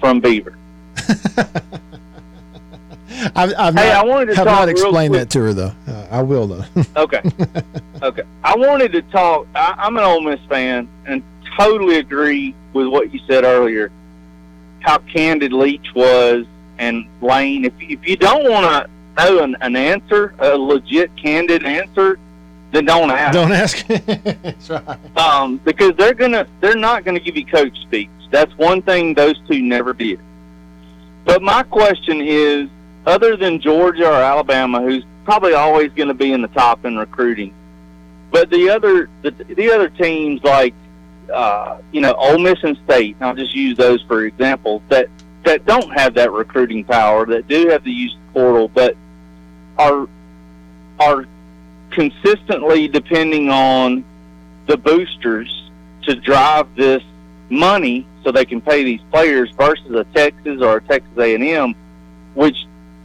[0.00, 0.56] from Beaver?
[3.36, 5.72] I've, I've Hey, not, I wanted to have talk not explained that to her though.
[5.86, 6.64] Uh, I will though.
[6.96, 7.22] Okay.
[8.02, 8.22] okay.
[8.42, 9.46] I wanted to talk.
[9.54, 11.22] I, I'm an Ole Miss fan and
[11.58, 13.92] totally agree with what you said earlier.
[14.80, 16.46] How candid Leach was
[16.78, 17.64] and Lane.
[17.64, 22.18] If if you don't want to know an, an answer, a legit candid answer,
[22.72, 23.32] then don't ask.
[23.32, 23.86] Don't ask.
[24.42, 25.16] That's right.
[25.16, 28.12] Um, because they're gonna they're not gonna give you coach speaks.
[28.30, 30.18] That's one thing those two never did.
[31.24, 32.68] But my question is,
[33.06, 36.96] other than Georgia or Alabama, who's probably always going to be in the top in
[36.96, 37.54] recruiting,
[38.30, 40.74] but the other the, the other teams like
[41.32, 45.08] uh, you know Ole Miss and State, I'll just use those for examples that
[45.44, 48.96] that don't have that recruiting power, that do have to use the portal, but
[49.78, 50.08] are
[50.98, 51.26] are
[51.90, 54.04] consistently depending on
[54.66, 55.70] the boosters
[56.02, 57.02] to drive this
[57.50, 61.74] money so they can pay these players versus a Texas or a Texas A&M,
[62.34, 62.56] which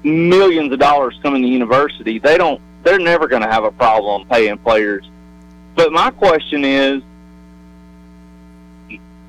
[0.04, 2.19] millions of dollars come in the university.
[2.19, 2.62] They don't.
[2.84, 5.10] They're never going to have a problem paying players.
[5.75, 7.04] But my question is,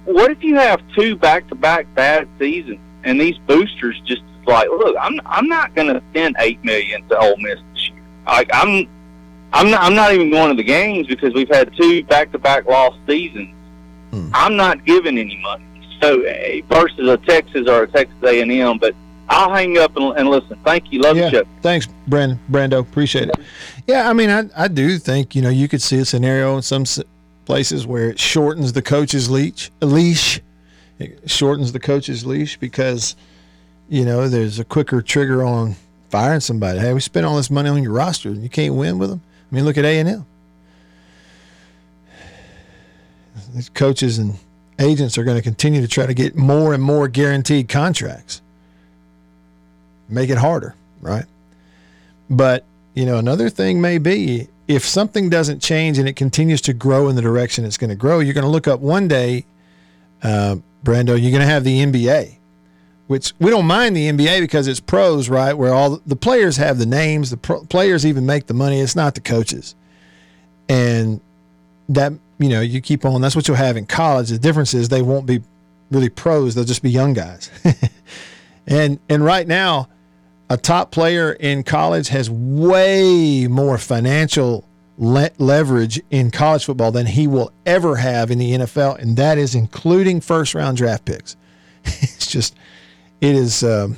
[0.04, 5.20] what if you have two back-to-back bad seasons and these boosters just like, look, I'm
[5.26, 8.02] I'm not going to spend eight million to Ole Miss this year.
[8.26, 8.88] Like I'm
[9.52, 12.98] I'm not, I'm not even going to the games because we've had two back-to-back lost
[13.06, 13.54] seasons.
[14.32, 15.64] I'm not giving any money.
[16.00, 18.94] So uh, versus a Texas or a Texas A&M, but
[19.28, 20.58] I'll hang up and, and listen.
[20.64, 21.00] Thank you.
[21.00, 21.24] Love yeah.
[21.24, 21.44] the show.
[21.62, 22.38] Thanks, Brandon.
[22.50, 22.80] Brando.
[22.80, 23.36] Appreciate it.
[23.86, 26.62] Yeah, I mean, I, I do think, you know, you could see a scenario in
[26.62, 26.84] some
[27.44, 30.40] places where it shortens the coach's leash, leash.
[31.00, 33.16] It shortens the coach's leash because,
[33.88, 35.76] you know, there's a quicker trigger on
[36.10, 36.78] firing somebody.
[36.78, 39.22] Hey, we spent all this money on your roster and you can't win with them.
[39.50, 40.26] I mean, look at A&M.
[43.54, 44.34] These coaches and
[44.78, 48.42] agents are going to continue to try to get more and more guaranteed contracts.
[50.08, 51.24] Make it harder, right?
[52.28, 56.72] But, you know, another thing may be if something doesn't change and it continues to
[56.72, 59.44] grow in the direction it's going to grow, you're going to look up one day,
[60.22, 62.36] uh, Brando, you're going to have the NBA,
[63.06, 65.52] which we don't mind the NBA because it's pros, right?
[65.52, 68.80] Where all the players have the names, the pro- players even make the money.
[68.80, 69.74] It's not the coaches.
[70.68, 71.20] And
[71.88, 74.30] that, you know, you keep on, that's what you'll have in college.
[74.30, 75.42] The difference is they won't be
[75.90, 77.50] really pros, they'll just be young guys.
[78.66, 79.88] and, and right now,
[80.48, 84.64] a top player in college has way more financial
[85.00, 89.38] le- leverage in college football than he will ever have in the NFL, and that
[89.38, 91.36] is including first round draft picks.
[91.84, 92.54] it's just,
[93.20, 93.96] it is, um,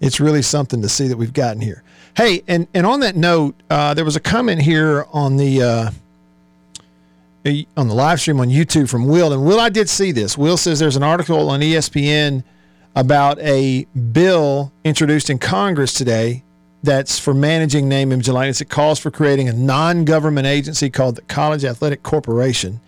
[0.00, 1.82] it's really something to see that we've gotten here.
[2.16, 5.90] Hey, and and on that note, uh, there was a comment here on the uh,
[7.76, 10.36] on the live stream on YouTube from Will, and Will, I did see this.
[10.36, 12.42] Will says there's an article on ESPN
[12.96, 16.42] about a bill introduced in Congress today
[16.82, 18.60] that's for managing name, image, and likeness.
[18.60, 22.80] It calls for creating a non government agency called the College Athletic Corporation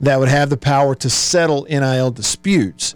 [0.00, 2.94] that would have the power to settle NIL disputes.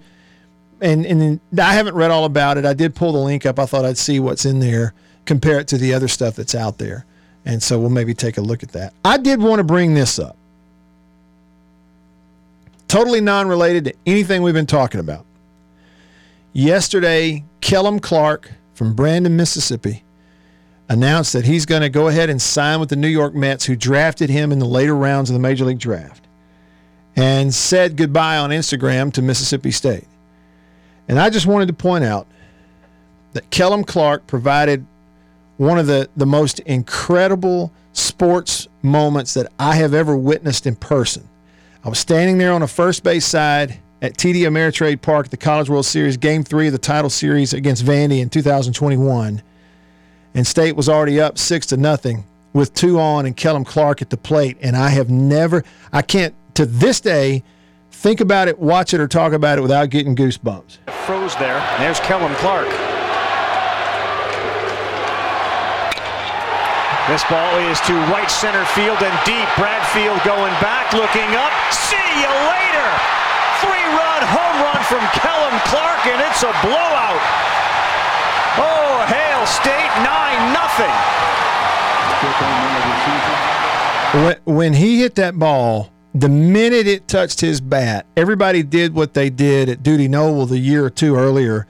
[0.81, 2.65] And, and I haven't read all about it.
[2.65, 3.59] I did pull the link up.
[3.59, 6.79] I thought I'd see what's in there, compare it to the other stuff that's out
[6.79, 7.05] there.
[7.45, 8.95] And so we'll maybe take a look at that.
[9.05, 10.37] I did want to bring this up.
[12.87, 15.25] Totally non related to anything we've been talking about.
[16.53, 18.51] Yesterday, Kellum Clark
[18.81, 20.05] from Brandon, Mississippi,
[20.89, 23.77] announced that he's going to go ahead and sign with the New York Mets, who
[23.77, 26.27] drafted him in the later rounds of the Major League Draft,
[27.15, 30.07] and said goodbye on Instagram to Mississippi State.
[31.09, 32.27] And I just wanted to point out
[33.35, 34.87] that Kellum Clark provided
[35.59, 41.29] one of the, the most incredible sports moments that I have ever witnessed in person.
[41.85, 45.69] I was standing there on the first base side at TD Ameritrade Park, the College
[45.69, 49.43] World Series, Game Three of the title series against Vandy in 2021,
[50.35, 54.11] and State was already up six to nothing with two on and Kellum Clark at
[54.11, 54.57] the plate.
[54.61, 57.43] And I have never, I can't to this day
[57.91, 60.79] think about it, watch it, or talk about it without getting goosebumps.
[61.07, 61.61] Froze there.
[61.79, 62.69] There's Kellum Clark.
[67.09, 69.49] This ball is to right center field and deep.
[69.59, 71.51] Bradfield going back, looking up.
[71.73, 72.80] See you later.
[74.29, 77.25] Home run from Kellum Clark, and it's a blowout.
[78.61, 80.93] Oh, Hail State, 9 nothing.
[84.45, 89.31] When, he hit that ball, the minute it touched his bat, everybody did what they
[89.31, 91.67] did at Dudy Noble the year or two earlier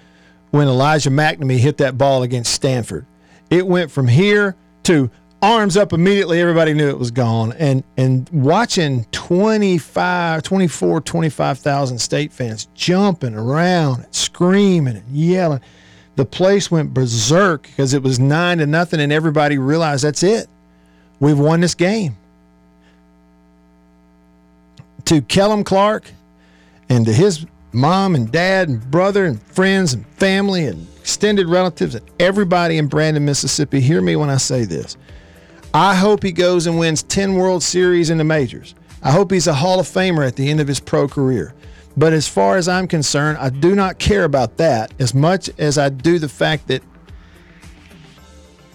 [0.51, 3.07] when Elijah MacNamee hit that ball against Stanford.
[3.51, 5.11] It went from here to
[5.43, 7.53] arms up immediately everybody knew it was gone.
[7.59, 15.61] And and watching 25 24 25,000 state fans jumping around and screaming and yelling
[16.17, 20.49] the place went berserk because it was 9 to nothing and everybody realized that's it.
[21.19, 22.17] We've won this game.
[25.07, 26.11] To Kellum Clark
[26.89, 31.95] and to his mom and dad and brother and friends and family and extended relatives
[31.95, 34.97] and everybody in Brandon Mississippi hear me when I say this
[35.73, 38.75] I hope he goes and wins 10 World Series in the majors.
[39.03, 41.55] I hope he's a Hall of Famer at the end of his pro career.
[41.97, 45.79] But as far as I'm concerned, I do not care about that as much as
[45.79, 46.83] I do the fact that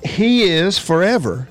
[0.04, 1.48] he is forever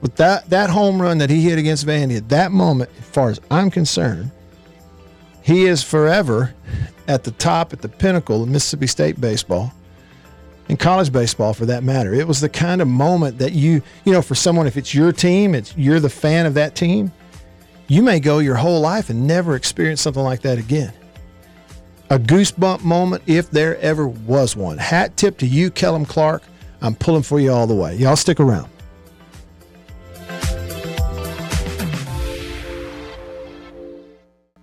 [0.00, 3.30] with that, that home run that he hit against Vandy at that moment, as far
[3.30, 4.30] as I'm concerned,
[5.42, 6.54] he is forever
[7.08, 9.72] at the top, at the pinnacle of Mississippi State baseball
[10.68, 12.12] and college baseball for that matter.
[12.12, 15.12] It was the kind of moment that you, you know, for someone, if it's your
[15.12, 17.12] team, it's you're the fan of that team,
[17.86, 20.92] you may go your whole life and never experience something like that again.
[22.10, 24.78] A goosebump moment, if there ever was one.
[24.78, 26.42] Hat tip to you, Kellum Clark.
[26.80, 27.96] I'm pulling for you all the way.
[27.96, 28.68] Y'all stick around.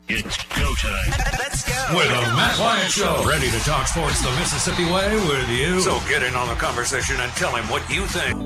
[0.08, 1.15] It's go time.
[1.88, 1.98] Let's go.
[1.98, 3.24] With the Matt Wyatt Show.
[3.28, 5.80] Ready to talk sports the Mississippi way with you.
[5.82, 8.40] So get in on the conversation and tell him what you think.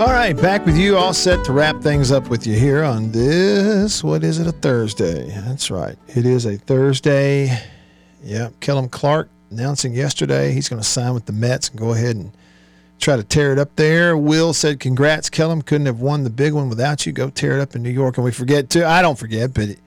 [0.00, 3.10] All right, back with you, all set to wrap things up with you here on
[3.10, 4.02] this.
[4.02, 4.46] What is it?
[4.46, 5.28] A Thursday.
[5.46, 5.96] That's right.
[6.08, 7.56] It is a Thursday.
[8.22, 8.60] Yep.
[8.60, 12.32] Kellum Clark announcing yesterday he's going to sign with the Mets and go ahead and
[12.98, 14.16] try to tear it up there.
[14.16, 15.62] Will said, "Congrats, Kellum.
[15.62, 17.12] Couldn't have won the big one without you.
[17.12, 18.84] Go tear it up in New York." And we forget too.
[18.84, 19.78] I don't forget, but it,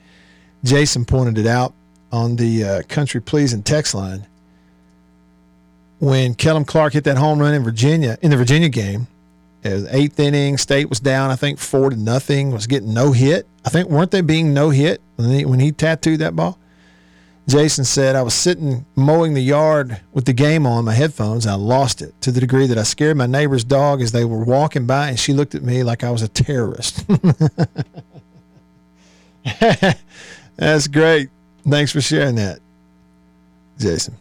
[0.64, 1.74] Jason pointed it out
[2.10, 4.26] on the uh, country pleasing text line
[5.98, 9.06] when Kellum Clark hit that home run in Virginia in the Virginia game
[9.64, 11.30] Uh, eighth inning, State was down.
[11.30, 12.50] I think four to nothing.
[12.50, 13.46] Was getting no hit.
[13.64, 16.58] I think weren't they being no hit when he, when he tattooed that ball?
[17.48, 21.46] Jason said, I was sitting mowing the yard with the game on my headphones.
[21.46, 24.44] I lost it to the degree that I scared my neighbor's dog as they were
[24.44, 27.04] walking by, and she looked at me like I was a terrorist.
[30.56, 31.30] That's great.
[31.68, 32.60] Thanks for sharing that,
[33.78, 34.16] Jason.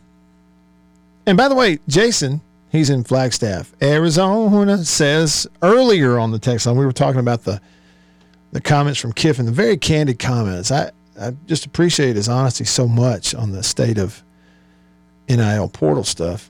[1.28, 2.42] And by the way, Jason,
[2.72, 7.62] he's in Flagstaff, Arizona, says earlier on the text line, we were talking about the
[8.52, 10.72] the comments from Kiffin, the very candid comments.
[10.72, 10.92] I,
[11.22, 14.24] I just appreciate his honesty so much on the state of
[15.30, 16.50] NIL portal stuff.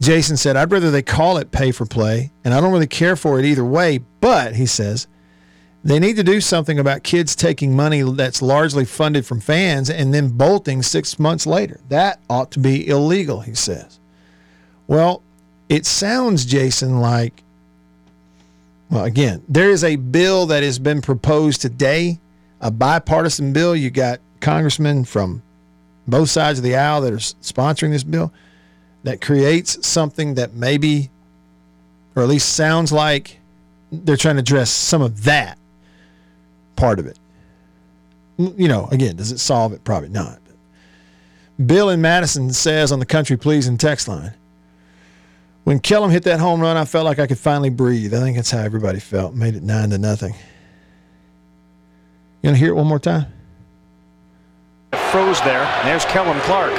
[0.00, 3.16] Jason said, I'd rather they call it pay for play, and I don't really care
[3.16, 5.06] for it either way, but he says,
[5.84, 10.12] they need to do something about kids taking money that's largely funded from fans and
[10.12, 11.80] then bolting six months later.
[11.88, 13.98] That ought to be illegal, he says.
[14.86, 15.22] Well,
[15.68, 17.42] it sounds, Jason, like
[18.90, 22.18] well, again, there is a bill that has been proposed today,
[22.60, 23.74] a bipartisan bill.
[23.74, 25.42] You got congressmen from
[26.06, 28.32] both sides of the aisle that are sponsoring this bill
[29.04, 31.10] that creates something that maybe,
[32.14, 33.38] or at least sounds like,
[33.92, 35.58] they're trying to address some of that
[36.76, 37.18] part of it.
[38.36, 39.84] You know, again, does it solve it?
[39.84, 40.38] Probably not.
[41.64, 44.32] Bill in Madison says on the Country Pleasing text line,
[45.64, 48.14] when Kellum hit that home run, I felt like I could finally breathe.
[48.14, 49.34] I think that's how everybody felt.
[49.34, 50.34] Made it nine to nothing.
[52.42, 53.26] You want to hear it one more time?
[55.12, 55.64] Froze there.
[55.84, 56.72] There's Kellum Clark.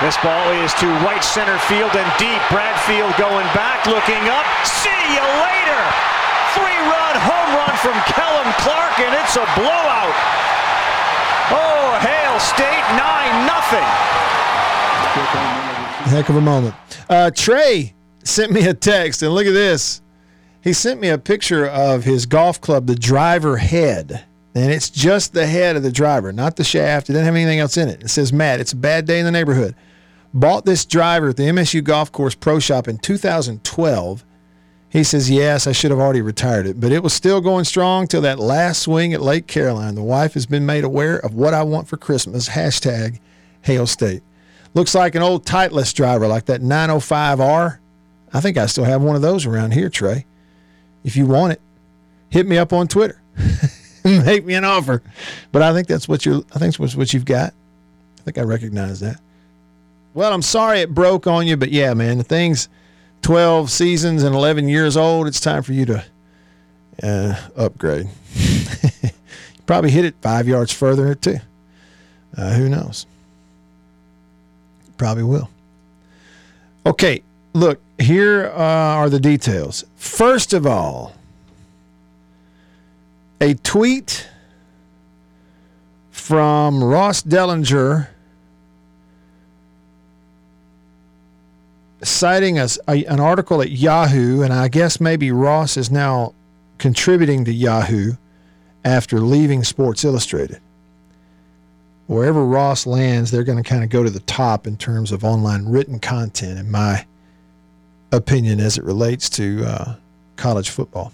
[0.00, 2.40] This ball is to right center field and deep.
[2.48, 4.46] Bradfield going back, looking up.
[4.64, 5.82] See you later.
[6.56, 10.16] Three-run home run from Kellum Clark, and it's a blowout.
[11.52, 13.84] Oh, Hail State 9 nothing.
[16.08, 16.74] Heck of a moment.
[17.10, 17.92] Uh, Trey
[18.24, 20.00] sent me a text, and look at this.
[20.62, 24.24] He sent me a picture of his golf club, the driver head.
[24.54, 27.08] And it's just the head of the driver, not the shaft.
[27.08, 28.02] It doesn't have anything else in it.
[28.02, 29.74] It says, Matt, it's a bad day in the neighborhood.
[30.34, 34.24] Bought this driver at the MSU Golf Course Pro Shop in 2012.
[34.90, 38.06] He says, Yes, I should have already retired it, but it was still going strong
[38.06, 39.94] till that last swing at Lake Caroline.
[39.94, 42.48] The wife has been made aware of what I want for Christmas.
[42.48, 43.20] Hashtag
[43.62, 44.22] Hail State.
[44.74, 47.78] Looks like an old Titleist driver, like that 905R.
[48.32, 50.26] I think I still have one of those around here, Trey.
[51.04, 51.60] If you want it,
[52.30, 53.20] hit me up on Twitter.
[54.04, 55.02] Make me an offer.
[55.52, 57.52] But I think that's what you I think that's what you've got.
[58.18, 59.20] I think I recognize that.
[60.14, 62.68] Well, I'm sorry it broke on you, but yeah, man, the thing's
[63.22, 65.26] 12 seasons and 11 years old.
[65.26, 66.04] It's time for you to
[67.02, 68.08] uh, upgrade.
[68.34, 69.10] you
[69.66, 71.38] probably hit it five yards further, too.
[72.36, 73.06] Uh, who knows?
[74.96, 75.48] Probably will.
[76.86, 77.22] Okay,
[77.52, 79.84] look, here uh, are the details.
[79.96, 81.14] First of all,
[83.40, 84.28] a tweet
[86.10, 88.08] from Ross Dellinger
[92.02, 96.34] citing a, a, an article at Yahoo, and I guess maybe Ross is now
[96.78, 98.12] contributing to Yahoo
[98.84, 100.60] after leaving Sports Illustrated.
[102.06, 105.24] Wherever Ross lands, they're going to kind of go to the top in terms of
[105.24, 107.04] online written content, in my
[108.12, 109.94] opinion, as it relates to uh,
[110.36, 111.12] college football.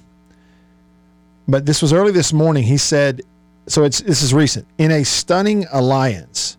[1.46, 2.64] But this was early this morning.
[2.64, 3.22] He said,
[3.66, 4.66] so it's this is recent.
[4.78, 6.56] In a stunning alliance,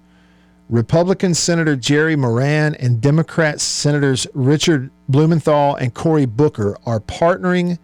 [0.70, 7.78] Republican Senator Jerry Moran and Democrat Senators Richard Blumenthal and Cory Booker are partnering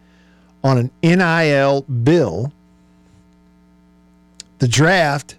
[0.64, 2.52] on an NIL bill.
[4.60, 5.38] The draft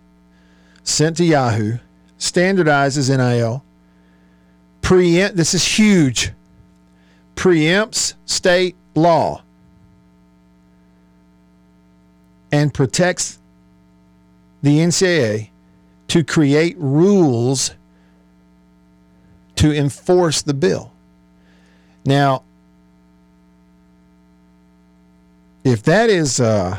[0.84, 1.78] sent to Yahoo
[2.18, 3.64] standardizes NIL.
[4.80, 6.32] Preempt, this is huge.
[7.34, 9.42] Preempts state law
[12.52, 13.38] and protects
[14.62, 15.48] the NCAA
[16.08, 17.74] to create rules
[19.56, 20.92] to enforce the bill.
[22.04, 22.42] Now,
[25.64, 26.78] if that is uh,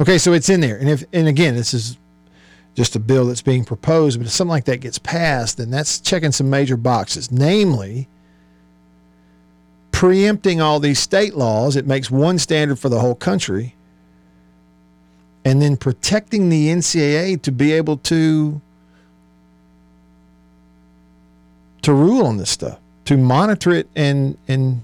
[0.00, 1.98] okay, so it's in there, and if and again, this is
[2.74, 5.98] just a bill that's being proposed, but if something like that gets passed, then that's
[5.98, 8.06] checking some major boxes, namely
[9.96, 11.74] preempting all these state laws.
[11.74, 13.74] It makes one standard for the whole country
[15.42, 18.60] and then protecting the NCAA to be able to
[21.80, 24.82] to rule on this stuff, to monitor it and and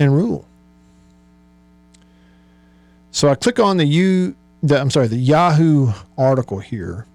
[0.00, 0.44] and rule.
[3.12, 7.06] So I click on the U the I'm sorry, the Yahoo article here.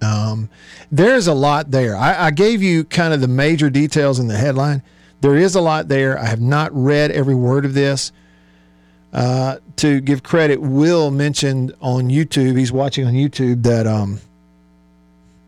[0.00, 0.48] Um,
[0.92, 1.96] there's a lot there.
[1.96, 4.80] I, I gave you kind of the major details in the headline.
[5.24, 6.18] There is a lot there.
[6.18, 8.12] I have not read every word of this.
[9.10, 14.20] Uh, to give credit, Will mentioned on YouTube, he's watching on YouTube, that um,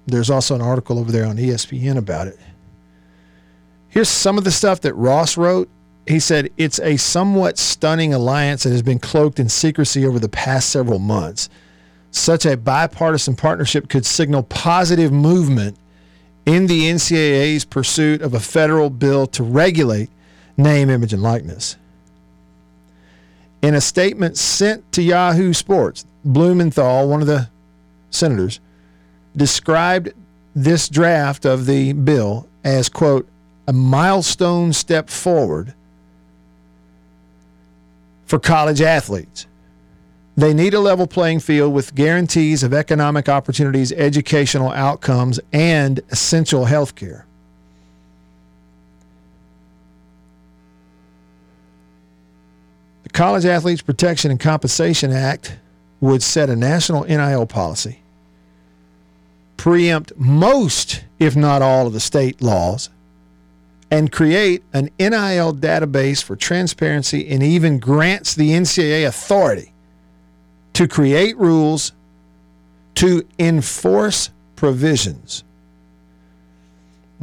[0.06, 2.38] there's also an article over there on ESPN about it.
[3.88, 5.68] Here's some of the stuff that Ross wrote.
[6.06, 10.30] He said, It's a somewhat stunning alliance that has been cloaked in secrecy over the
[10.30, 11.50] past several months.
[12.12, 15.76] Such a bipartisan partnership could signal positive movement
[16.46, 20.08] in the NCAA's pursuit of a federal bill to regulate
[20.56, 21.76] name, image, and likeness.
[23.60, 27.48] In a statement sent to Yahoo Sports, Blumenthal, one of the
[28.10, 28.60] senators,
[29.36, 30.12] described
[30.54, 33.28] this draft of the bill as, quote,
[33.68, 35.74] a milestone step forward
[38.24, 39.46] for college athletes.
[40.36, 46.66] They need a level playing field with guarantees of economic opportunities, educational outcomes, and essential
[46.66, 47.24] health care.
[53.04, 55.56] The College Athletes Protection and Compensation Act
[56.02, 58.00] would set a national NIL policy,
[59.56, 62.90] preempt most, if not all, of the state laws,
[63.90, 69.72] and create an NIL database for transparency and even grants the NCAA authority
[70.76, 71.92] to create rules
[72.94, 75.42] to enforce provisions.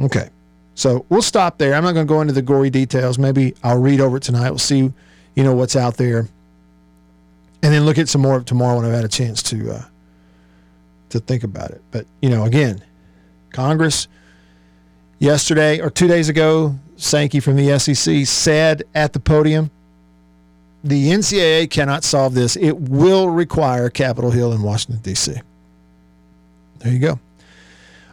[0.00, 0.28] Okay.
[0.74, 1.74] So we'll stop there.
[1.74, 3.16] I'm not going to go into the gory details.
[3.16, 4.50] Maybe I'll read over it tonight.
[4.50, 4.92] We'll see,
[5.36, 6.26] you know, what's out there,
[7.62, 9.84] and then look at some more tomorrow when I've had a chance to uh,
[11.10, 11.80] to think about it.
[11.92, 12.82] But you know, again,
[13.52, 14.08] Congress
[15.20, 19.70] yesterday or two days ago, Sankey from the SEC said at the podium,
[20.84, 22.56] the NCAA cannot solve this.
[22.56, 25.32] It will require Capitol Hill in Washington D.C.
[26.80, 27.18] There you go.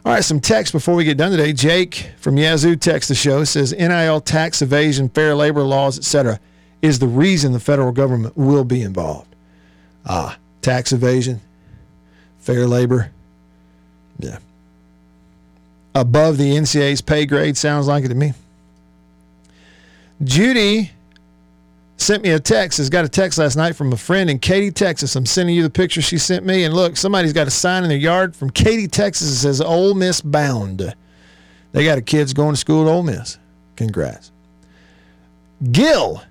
[0.04, 1.52] All right, some text before we get done today.
[1.52, 6.40] Jake from Yazoo text the show says NIL tax evasion, fair labor laws, etc.,
[6.80, 9.32] is the reason the federal government will be involved.
[10.06, 11.40] Ah, tax evasion,
[12.38, 13.12] fair labor,
[14.18, 14.38] yeah.
[15.94, 18.32] Above the NCAA's pay grade sounds like it to me.
[20.24, 20.90] Judy
[22.02, 22.78] sent me a text.
[22.78, 25.16] Has got a text last night from a friend in Katy, Texas.
[25.16, 26.64] I'm sending you the picture she sent me.
[26.64, 29.94] And look, somebody's got a sign in their yard from Katy, Texas that says Ole
[29.94, 30.94] Miss bound.
[31.72, 33.38] They got a kids going to school at Ole Miss.
[33.76, 34.30] Congrats.
[35.70, 36.22] Gil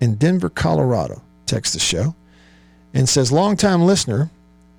[0.00, 2.14] in Denver, Colorado, texts the show
[2.92, 4.30] and says, longtime listener,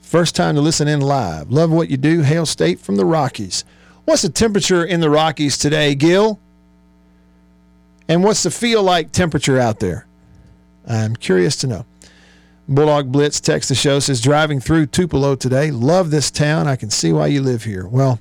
[0.02, 1.52] first time to listen in live.
[1.52, 2.22] Love what you do.
[2.22, 3.64] Hail State from the Rockies.
[4.06, 6.40] What's the temperature in the Rockies today, Gil?
[8.08, 10.07] And what's the feel like temperature out there?
[10.88, 11.86] I'm curious to know.
[12.70, 15.72] Bulldog Blitz text the show says driving through Tupelo today.
[15.72, 16.68] Love this town.
[16.68, 17.88] I can see why you live here.
[17.88, 18.20] Well,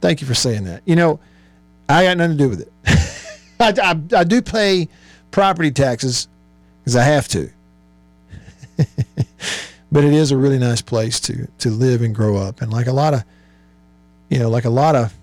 [0.00, 0.82] thank you for saying that.
[0.84, 1.20] You know,
[1.88, 2.72] I got nothing to do with it.
[3.60, 4.88] I, I, I do pay
[5.30, 6.28] property taxes
[6.80, 7.50] because I have to.
[9.90, 12.60] but it is a really nice place to to live and grow up.
[12.60, 13.24] And like a lot of,
[14.28, 15.14] you know, like a lot of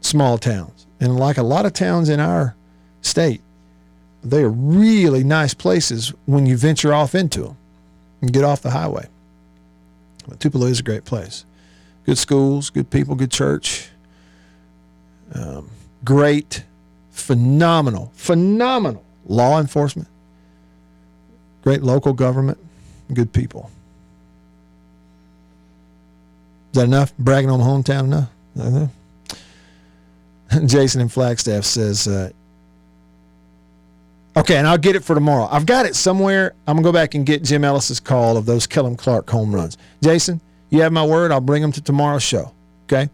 [0.00, 2.54] small towns, and like a lot of towns in our
[3.02, 3.40] state,
[4.24, 7.56] they are really nice places when you venture off into them
[8.20, 9.08] and get off the highway.
[10.28, 11.44] But Tupelo is a great place.
[12.06, 13.88] Good schools, good people, good church.
[15.34, 15.70] Um,
[16.04, 16.64] great,
[17.10, 20.08] phenomenal, phenomenal law enforcement.
[21.62, 22.58] Great local government,
[23.12, 23.70] good people.
[26.72, 27.16] Is that enough?
[27.18, 28.90] Bragging on my hometown enough?
[30.66, 32.30] Jason in Flagstaff says, uh,
[34.36, 35.46] Okay, and I'll get it for tomorrow.
[35.50, 36.54] I've got it somewhere.
[36.66, 39.76] I'm gonna go back and get Jim Ellis's call of those Kellum Clark home runs.
[40.02, 41.30] Jason, you have my word.
[41.30, 42.52] I'll bring them to tomorrow's show.
[42.84, 43.10] Okay.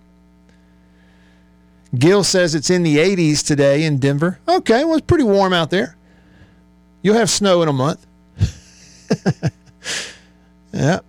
[1.97, 4.39] Gil says it's in the 80s today in Denver.
[4.47, 5.97] Okay, well it's pretty warm out there.
[7.03, 8.07] You'll have snow in a month.
[10.73, 11.01] yeah.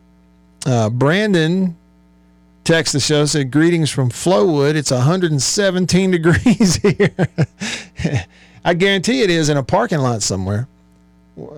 [0.66, 1.76] Uh, Brandon
[2.64, 4.76] text the show said greetings from Flowwood.
[4.76, 7.16] It's 117 degrees here.
[8.70, 10.68] I guarantee it is in a parking lot somewhere.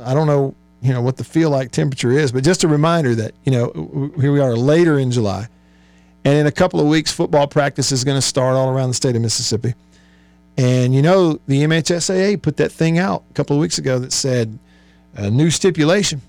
[0.01, 3.13] I don't know, you know, what the feel like temperature is, but just a reminder
[3.15, 5.49] that, you know, here we are later in July.
[6.23, 8.93] And in a couple of weeks, football practice is going to start all around the
[8.93, 9.73] state of Mississippi.
[10.55, 14.13] And, you know, the MHSAA put that thing out a couple of weeks ago that
[14.13, 14.57] said
[15.13, 16.21] a new stipulation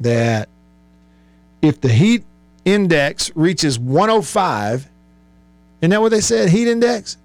[0.00, 0.50] that
[1.62, 2.24] if the heat
[2.66, 4.86] index reaches 105,
[5.80, 6.50] isn't that what they said?
[6.50, 7.16] Heat index?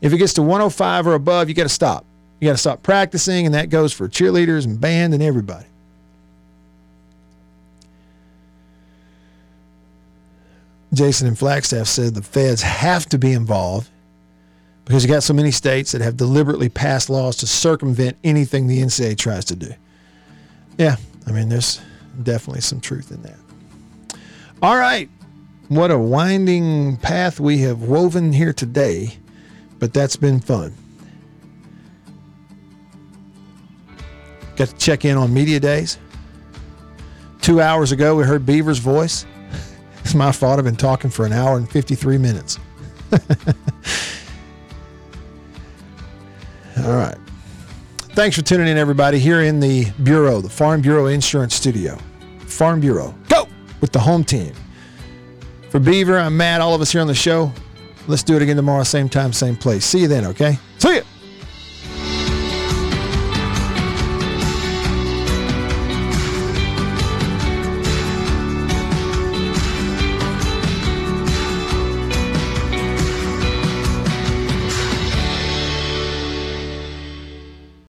[0.00, 2.06] If it gets to 105 or above, you got to stop.
[2.40, 5.66] You got to stop practicing, and that goes for cheerleaders and band and everybody.
[10.94, 13.90] Jason and Flagstaff said the feds have to be involved
[14.84, 18.80] because you got so many states that have deliberately passed laws to circumvent anything the
[18.80, 19.70] NCAA tries to do.
[20.78, 21.80] Yeah, I mean, there's
[22.22, 23.36] definitely some truth in that.
[24.62, 25.10] All right.
[25.68, 29.18] What a winding path we have woven here today,
[29.78, 30.74] but that's been fun.
[34.58, 35.98] Got to check in on media days.
[37.40, 39.24] Two hours ago, we heard Beaver's voice.
[40.00, 40.58] It's my fault.
[40.58, 42.58] I've been talking for an hour and 53 minutes.
[46.78, 47.18] All right.
[48.14, 51.98] Thanks for tuning in, everybody, here in the Bureau, the Farm Bureau Insurance Studio.
[52.46, 53.46] Farm Bureau, go
[53.82, 54.54] with the home team.
[55.68, 57.52] For Beaver, I'm Matt, all of us here on the show.
[58.06, 59.84] Let's do it again tomorrow, same time, same place.
[59.84, 60.58] See you then, okay?
[60.78, 61.02] See ya.